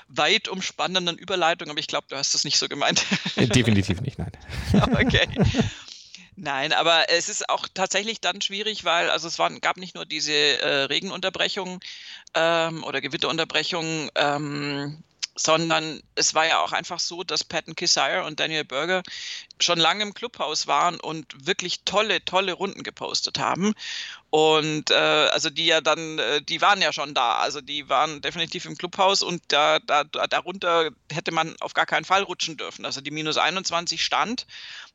weit 0.07 0.47
umspannenden 0.47 1.17
Überleitung, 1.17 1.69
aber 1.69 1.79
ich 1.79 1.88
glaube, 1.88 2.07
du 2.10 2.17
hast 2.17 2.34
das 2.34 2.43
nicht 2.43 2.57
so 2.57 2.67
gemeint. 2.67 3.05
Äh, 3.36 3.47
definitiv 3.47 4.01
nicht, 4.01 4.17
nein. 4.19 4.31
okay. 4.93 5.27
Nein, 6.36 6.73
aber 6.73 7.10
es 7.10 7.29
ist 7.29 7.49
auch 7.49 7.67
tatsächlich 7.73 8.19
dann 8.19 8.41
schwierig, 8.41 8.84
weil 8.84 9.10
also 9.10 9.27
es 9.27 9.38
waren, 9.38 9.62
gab 9.62 9.77
nicht 9.77 9.95
nur 9.95 10.05
diese 10.05 10.34
äh, 10.34 10.84
Regenunterbrechungen 10.86 11.79
ähm, 12.34 12.84
oder 12.84 12.99
Gewitterunterbrechungen, 13.01 14.10
ähm, 14.15 15.03
sondern 15.35 16.01
es 16.15 16.33
war 16.33 16.45
ja 16.45 16.59
auch 16.59 16.73
einfach 16.73 16.99
so, 16.99 17.23
dass 17.23 17.43
Patton 17.43 17.75
Kisire 17.75 18.23
und 18.25 18.39
Daniel 18.39 18.65
Berger 18.65 19.01
schon 19.59 19.79
lange 19.79 20.03
im 20.03 20.13
Clubhaus 20.13 20.67
waren 20.67 20.99
und 20.99 21.47
wirklich 21.47 21.83
tolle, 21.83 22.23
tolle 22.25 22.53
Runden 22.53 22.83
gepostet 22.83 23.39
haben. 23.39 23.73
Und 24.29 24.91
äh, 24.91 24.95
also 24.95 25.49
die 25.49 25.65
ja 25.65 25.81
dann, 25.81 26.19
äh, 26.19 26.41
die 26.41 26.61
waren 26.61 26.81
ja 26.81 26.91
schon 26.93 27.13
da, 27.13 27.35
also 27.35 27.61
die 27.61 27.87
waren 27.89 28.21
definitiv 28.21 28.65
im 28.65 28.77
Clubhaus 28.77 29.21
und 29.21 29.41
da, 29.49 29.79
da, 29.79 30.03
darunter 30.03 30.89
hätte 31.11 31.31
man 31.31 31.55
auf 31.59 31.73
gar 31.73 31.85
keinen 31.85 32.05
Fall 32.05 32.23
rutschen 32.23 32.57
dürfen. 32.57 32.85
Also 32.85 33.01
die 33.01 33.11
minus 33.11 33.37
21 33.37 34.03
stand 34.03 34.45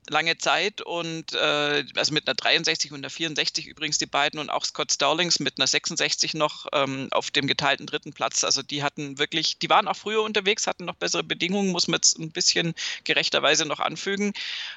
lange 0.09 0.39
Zeit 0.39 0.81
und 0.81 1.33
äh, 1.35 1.85
also 1.97 2.13
mit 2.13 2.27
einer 2.27 2.35
63 2.35 2.93
und 2.93 2.99
einer 2.99 3.11
64 3.11 3.67
übrigens 3.67 3.99
die 3.99 4.07
beiden 4.07 4.39
und 4.39 4.51
auch 4.51 4.65
Scott 4.65 4.93
Stallings 4.93 5.41
mit 5.41 5.59
einer 5.59 5.67
66 5.67 6.35
noch 6.35 6.67
ähm, 6.73 7.09
auf 7.11 7.31
dem 7.31 7.47
geteilten 7.47 7.87
dritten 7.87 8.13
Platz. 8.13 8.45
Also 8.45 8.63
die 8.63 8.83
hatten 8.83 9.19
wirklich, 9.19 9.59
die 9.59 9.71
waren 9.71 9.89
auch 9.89 9.97
früher 9.97 10.23
unterwegs, 10.23 10.67
hatten 10.67 10.85
noch 10.85 10.97
bessere 10.97 11.25
Bedingungen, 11.25 11.73
muss 11.73 11.89
man 11.89 11.99
jetzt 11.99 12.19
ein 12.19 12.31
bisschen 12.31 12.75
gerechterweise 13.05 13.67
noch 13.67 13.81
anfügen. 13.81 14.33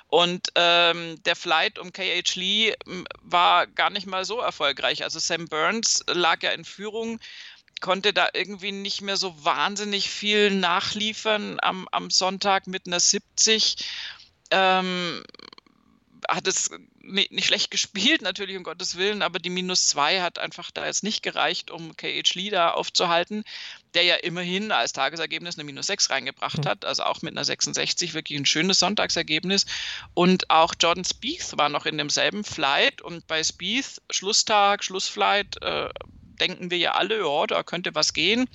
Und 0.08 0.50
ähm, 0.56 1.22
der 1.24 1.36
Flight 1.36 1.80
um 1.80 1.94
KH 1.94 2.36
Lee 2.36 2.74
war 3.22 3.68
gar 3.68 3.90
nicht 3.90 4.08
mal 4.08 4.26
so 4.26 4.40
erfolgreich. 4.40 5.04
Also 5.04 5.20
Sam 5.20 5.48
Burns 5.48 6.04
lag 6.08 6.42
ja 6.44 6.52
in 6.52 6.66
Führung 6.66 7.20
konnte 7.82 8.14
da 8.14 8.28
irgendwie 8.34 8.72
nicht 8.72 9.02
mehr 9.02 9.18
so 9.18 9.34
wahnsinnig 9.44 10.10
viel 10.10 10.52
nachliefern 10.52 11.60
am, 11.62 11.88
am 11.92 12.10
Sonntag 12.10 12.68
mit 12.68 12.88
einer 12.88 13.00
70 13.00 13.78
ähm, 14.52 15.24
hat 16.28 16.48
es 16.48 16.70
nicht, 17.02 17.32
nicht, 17.32 17.48
schlecht 17.48 17.72
gespielt, 17.72 18.22
natürlich 18.22 18.56
um 18.58 18.64
Gottes 18.64 18.98
Willen, 18.98 19.22
aber 19.22 19.40
die 19.40 19.50
minus 19.50 19.88
zwei 19.88 20.22
hat 20.22 20.38
einfach 20.38 20.70
da 20.72 20.86
jetzt 20.86 21.04
nicht 21.04 21.24
gereicht, 21.24 21.72
um 21.72 21.96
KH 21.96 22.36
Lee 22.36 22.50
da 22.50 22.72
aufzuhalten, 22.72 23.44
der 23.94 24.04
ja 24.04 24.16
immerhin 24.16 24.72
als 24.72 24.94
Tagesergebnis 24.94 25.58
eine 25.58 25.64
minus 25.64 25.88
sechs 25.88 26.10
reingebracht 26.10 26.60
mhm. 26.60 26.70
hat, 26.70 26.86
also 26.86 27.04
auch 27.04 27.22
mit 27.22 27.34
einer 27.34 27.46
66 27.46 28.14
wirklich 28.14 28.38
ein 28.38 28.46
schönes 28.46 28.80
Sonntagsergebnis. 28.80 29.66
Und 30.14 30.50
auch 30.50 30.76
Jordan 30.80 31.06
Spieth 31.06 31.58
war 31.58 31.70
noch 31.70 31.86
in 31.86 31.98
demselben 31.98 32.44
Flight 32.44 33.02
und 33.02 33.26
bei 33.28 33.44
Spieth, 33.44 34.02
Schlusstag, 34.12 34.84
Schlussflight, 34.84 35.62
äh, 35.64 35.90
denken 36.42 36.72
wir 36.72 36.78
ja 36.78 36.92
alle, 36.92 37.20
ja, 37.20 37.48
da 37.48 37.64
könnte 37.64 37.96
was 37.96 38.14
gehen. 38.14 38.48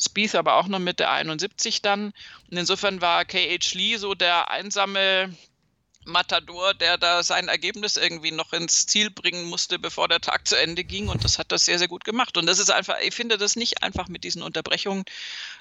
Spieth 0.00 0.34
aber 0.34 0.56
auch 0.56 0.68
noch 0.68 0.78
mit 0.78 1.00
der 1.00 1.10
71 1.10 1.82
dann. 1.82 2.12
Und 2.50 2.56
insofern 2.56 3.00
war 3.00 3.24
KH 3.24 3.74
Lee 3.74 3.96
so 3.96 4.14
der 4.14 4.50
einsame 4.50 5.34
Matador, 6.10 6.74
der 6.74 6.98
da 6.98 7.22
sein 7.22 7.48
Ergebnis 7.48 7.96
irgendwie 7.96 8.30
noch 8.30 8.52
ins 8.52 8.86
Ziel 8.86 9.10
bringen 9.10 9.44
musste, 9.44 9.78
bevor 9.78 10.08
der 10.08 10.20
Tag 10.20 10.46
zu 10.46 10.56
Ende 10.56 10.84
ging. 10.84 11.08
Und 11.08 11.24
das 11.24 11.38
hat 11.38 11.52
das 11.52 11.64
sehr, 11.64 11.78
sehr 11.78 11.88
gut 11.88 12.04
gemacht. 12.04 12.36
Und 12.36 12.46
das 12.46 12.58
ist 12.58 12.70
einfach, 12.70 12.96
ich 13.02 13.14
finde 13.14 13.38
das 13.38 13.56
nicht 13.56 13.82
einfach 13.82 14.08
mit 14.08 14.24
diesen 14.24 14.42
Unterbrechungen. 14.42 15.04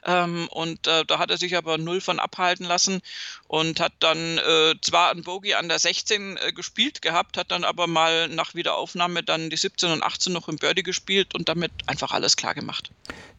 Ähm, 0.06 0.48
und 0.50 0.88
äh, 0.88 1.06
da 1.06 1.20
hat 1.20 1.30
er 1.30 1.38
sich 1.38 1.56
aber 1.56 1.78
null 1.78 2.02
von 2.02 2.20
abhalten 2.20 2.66
lassen 2.66 3.02
und 3.48 3.80
hat 3.80 3.94
dann 4.00 4.38
äh, 4.38 4.76
zwar 4.82 5.12
ein 5.12 5.24
Bogey 5.24 5.54
an 5.54 5.70
der 5.70 5.80
16 5.80 6.38
äh, 6.38 6.52
gespielt 6.52 7.02
gehabt, 7.02 7.38
hat 7.38 7.52
dann 7.52 7.64
aber 7.64 7.88
mal 7.88 8.28
nach 8.28 8.56
Wiederaufnahme 8.56 9.24
dann 9.24 9.50
die 9.50 9.58
17 9.58 9.92
und 9.92 10.04
18 10.04 10.34
noch 10.34 10.48
im 10.48 10.58
Birdie 10.58 10.84
gespielt 10.84 11.36
und 11.36 11.50
damit 11.50 11.72
einfach 11.86 12.12
alles 12.12 12.36
klar 12.36 12.56
gemacht. 12.56 12.92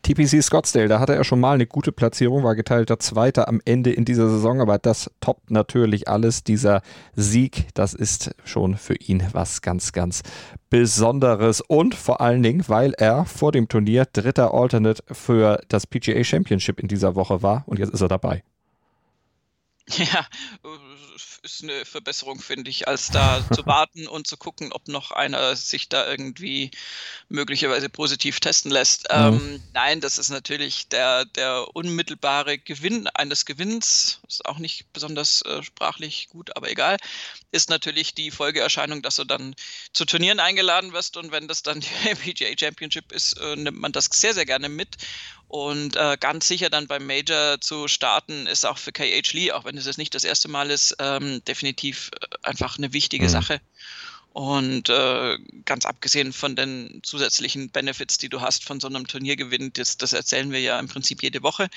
TPC 0.03 0.43
Scottsdale, 0.43 0.89
da 0.89 0.99
hatte 0.99 1.15
er 1.15 1.25
schon 1.25 1.41
mal 1.41 1.55
eine 1.55 1.67
gute 1.67 1.93
Platzierung, 1.93 2.43
war 2.43 2.55
geteilter 2.55 2.99
Zweiter 2.99 3.49
am 3.49 3.61
Ende 3.65 3.93
in 3.93 4.05
dieser 4.05 4.29
Saison, 4.29 4.61
aber 4.61 4.79
das 4.79 5.11
toppt 5.21 5.51
natürlich 5.51 6.09
alles. 6.09 6.43
Dieser 6.43 6.83
Sieg, 7.15 7.69
das 7.75 7.95
ist 7.95 8.35
schon 8.45 8.77
für 8.77 8.95
ihn 8.95 9.23
was 9.33 9.63
ganz, 9.63 9.93
ganz 9.93 10.23
Besonderes 10.71 11.61
und 11.61 11.95
vor 11.95 12.21
allen 12.21 12.43
Dingen, 12.43 12.65
weil 12.69 12.95
er 12.95 13.25
vor 13.25 13.53
dem 13.53 13.69
Turnier 13.69 14.07
dritter 14.11 14.55
Alternate 14.55 15.03
für 15.11 15.61
das 15.69 15.87
PGA 15.87 16.23
Championship 16.25 16.81
in 16.81 16.89
dieser 16.89 17.15
Woche 17.15 17.43
war 17.43 17.65
und 17.67 17.79
jetzt 17.79 17.93
ist 17.93 18.01
er 18.01 18.09
dabei. 18.09 18.43
Ja, 19.97 20.25
ist 21.43 21.63
eine 21.63 21.85
Verbesserung, 21.85 22.41
finde 22.41 22.71
ich, 22.71 22.89
als 22.89 23.09
da 23.09 23.43
zu 23.53 23.67
warten 23.67 24.07
und 24.07 24.27
zu 24.27 24.37
gucken, 24.37 24.73
ob 24.73 24.89
noch 24.89 25.11
einer 25.11 25.57
sich 25.57 25.89
da 25.89 26.07
irgendwie 26.07 26.71
möglicherweise 27.29 27.89
positiv 27.89 28.41
testen 28.41 28.71
lässt. 28.71 29.05
Mhm. 29.05 29.17
Ähm, 29.17 29.63
nein, 29.73 30.01
das 30.01 30.19
ist 30.19 30.31
natürlich 30.31 30.89
der, 30.89 31.25
der 31.25 31.75
unmittelbare 31.75 32.59
Gewinn 32.59 33.07
eines 33.09 33.47
Gewinns, 33.47 34.21
ist 34.29 34.45
auch 34.47 34.59
nicht 34.59 34.93
besonders 34.93 35.43
äh, 35.43 35.63
sprachlich 35.63 36.29
gut, 36.31 36.57
aber 36.57 36.71
egal, 36.71 36.97
ist 37.53 37.71
natürlich 37.71 38.15
die 38.15 38.31
Folgeerscheinung, 38.31 39.03
dass 39.03 39.17
du 39.17 39.25
dann 39.25 39.55
zu 39.93 40.05
Turnieren 40.05 40.41
eingeladen 40.41 40.93
wirst 40.93 41.17
und 41.17 41.33
wenn 41.33 41.49
das 41.49 41.63
dann 41.63 41.81
die 41.81 42.15
PGA 42.15 42.57
Championship 42.59 43.13
ist, 43.13 43.39
äh, 43.41 43.57
nimmt 43.57 43.79
man 43.79 43.93
das 43.93 44.09
sehr, 44.13 44.35
sehr 44.35 44.47
gerne 44.47 44.69
mit 44.69 44.97
und 45.51 45.97
äh, 45.97 46.17
ganz 46.21 46.47
sicher 46.47 46.71
dann 46.71 46.87
beim 46.87 47.05
Major 47.05 47.61
zu 47.61 47.89
starten, 47.89 48.47
ist 48.47 48.65
auch 48.65 48.79
für 48.79 48.93
KH 48.93 49.33
Lee, 49.33 49.51
auch 49.51 49.65
wenn 49.65 49.77
es 49.77 49.85
jetzt 49.85 49.99
nicht 49.99 50.15
das 50.15 50.23
erste 50.23 50.47
Mal 50.47 50.71
ist, 50.71 50.90
ähm, 50.99 51.43
definitiv 51.47 52.11
äh, 52.21 52.49
einfach 52.49 52.79
eine 52.79 52.93
wichtige 52.93 53.27
mhm. 53.27 53.31
Sache. 53.31 53.61
Und 54.33 54.89
äh, 54.89 55.39
ganz 55.65 55.87
abgesehen 55.87 56.33
von 56.33 56.55
den 56.55 57.01
zusätzlichen 57.03 57.71
Benefits, 57.71 58.17
die 58.19 58.29
du 58.29 58.41
hast 58.41 58.65
von 58.65 58.79
so 58.79 58.87
einem 58.87 59.07
Turniergewinn, 59.07 59.73
das, 59.73 59.97
das 59.97 60.13
erzählen 60.13 60.53
wir 60.53 60.61
ja 60.61 60.79
im 60.79 60.87
Prinzip 60.87 61.23
jede 61.23 61.43
Woche. 61.43 61.69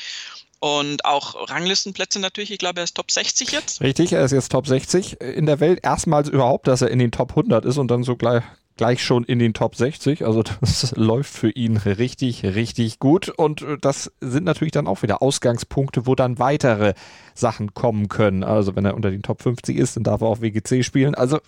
Und 0.60 1.04
auch 1.04 1.50
Ranglistenplätze 1.50 2.20
natürlich. 2.20 2.52
Ich 2.52 2.60
glaube, 2.60 2.80
er 2.80 2.84
ist 2.86 2.96
Top 2.96 3.12
60 3.12 3.52
jetzt. 3.52 3.82
Richtig, 3.82 4.14
er 4.14 4.24
ist 4.24 4.32
jetzt 4.32 4.52
Top 4.52 4.68
60 4.68 5.20
in 5.20 5.46
der 5.46 5.60
Welt. 5.60 5.80
Erstmals 5.84 6.30
überhaupt, 6.30 6.68
dass 6.68 6.82
er 6.82 6.90
in 6.90 7.00
den 7.00 7.12
Top 7.12 7.32
100 7.32 7.66
ist 7.66 7.78
und 7.78 7.90
dann 7.90 8.04
so 8.04 8.16
gleich, 8.16 8.44
gleich 8.78 9.04
schon 9.04 9.24
in 9.24 9.40
den 9.40 9.54
Top 9.54 9.76
60. 9.76 10.26
Also 10.26 10.44
das 10.62 10.94
läuft 10.96 11.34
für 11.34 11.50
ihn 11.50 11.78
richtig, 11.78 12.44
richtig 12.44 13.00
gut. 13.00 13.30
Und 13.30 13.62
äh, 13.62 13.78
das 13.80 14.12
sind 14.20 14.44
natürlich 14.44 14.72
dann 14.72 14.88
auch 14.88 15.02
wieder 15.04 15.22
Ausgangspunkte, 15.22 16.06
wo 16.06 16.16
dann 16.16 16.40
weitere 16.40 16.94
Sachen 17.34 17.74
kommen 17.74 18.10
können. 18.10 18.44
Also 18.44 18.76
wenn 18.76 18.86
er 18.86 18.96
unter 18.96 19.12
den 19.12 19.24
Top 19.24 19.42
50 19.42 19.78
ist, 19.78 19.96
dann 19.96 20.04
darf 20.04 20.22
er 20.22 20.28
auch 20.28 20.42
WGC 20.42 20.84
spielen. 20.84 21.16
Also 21.16 21.40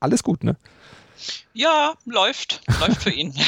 alles 0.00 0.22
gut, 0.22 0.44
ne? 0.44 0.56
Ja, 1.52 1.94
läuft. 2.06 2.62
Läuft 2.80 3.02
für 3.02 3.10
ihn. 3.10 3.34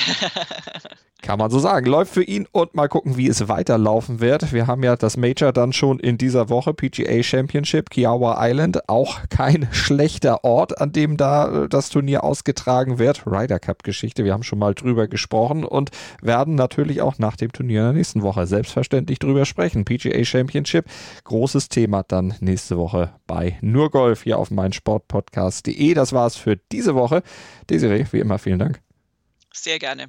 Kann 1.22 1.38
man 1.38 1.52
so 1.52 1.60
sagen. 1.60 1.86
Läuft 1.86 2.12
für 2.12 2.24
ihn 2.24 2.48
und 2.50 2.74
mal 2.74 2.88
gucken, 2.88 3.16
wie 3.16 3.28
es 3.28 3.48
weiterlaufen 3.48 4.18
wird. 4.18 4.52
Wir 4.52 4.66
haben 4.66 4.82
ja 4.82 4.96
das 4.96 5.16
Major 5.16 5.52
dann 5.52 5.72
schon 5.72 6.00
in 6.00 6.18
dieser 6.18 6.48
Woche, 6.48 6.74
PGA 6.74 7.22
Championship, 7.22 7.90
Kiawa 7.90 8.44
Island. 8.44 8.88
Auch 8.88 9.20
kein 9.30 9.68
schlechter 9.72 10.42
Ort, 10.42 10.80
an 10.80 10.90
dem 10.90 11.16
da 11.16 11.64
äh, 11.64 11.68
das 11.68 11.90
Turnier 11.90 12.24
ausgetragen 12.24 12.98
wird. 12.98 13.24
Ryder 13.24 13.60
Cup 13.60 13.84
Geschichte, 13.84 14.24
wir 14.24 14.32
haben 14.32 14.42
schon 14.42 14.58
mal 14.58 14.74
drüber 14.74 15.06
gesprochen 15.06 15.64
und 15.64 15.90
werden 16.20 16.56
natürlich 16.56 17.02
auch 17.02 17.18
nach 17.18 17.36
dem 17.36 17.52
Turnier 17.52 17.82
in 17.82 17.86
der 17.86 17.92
nächsten 17.94 18.22
Woche 18.22 18.48
selbstverständlich 18.48 19.20
drüber 19.20 19.44
sprechen. 19.44 19.84
PGA 19.84 20.24
Championship, 20.24 20.86
großes 21.22 21.68
Thema 21.68 22.02
dann 22.02 22.34
nächste 22.40 22.78
Woche 22.78 23.12
bei 23.28 23.58
Nur 23.60 23.90
Golf 23.92 24.24
hier 24.24 24.38
auf 24.38 24.50
meinsportpodcast.de. 24.50 25.94
Das 25.94 26.12
war's 26.12 26.34
für 26.34 26.56
diese 26.56 26.96
Woche. 26.96 27.22
Desiree, 27.70 28.06
wie 28.10 28.18
immer, 28.18 28.40
vielen 28.40 28.58
Dank. 28.58 28.80
Sehr 29.52 29.78
gerne. 29.78 30.08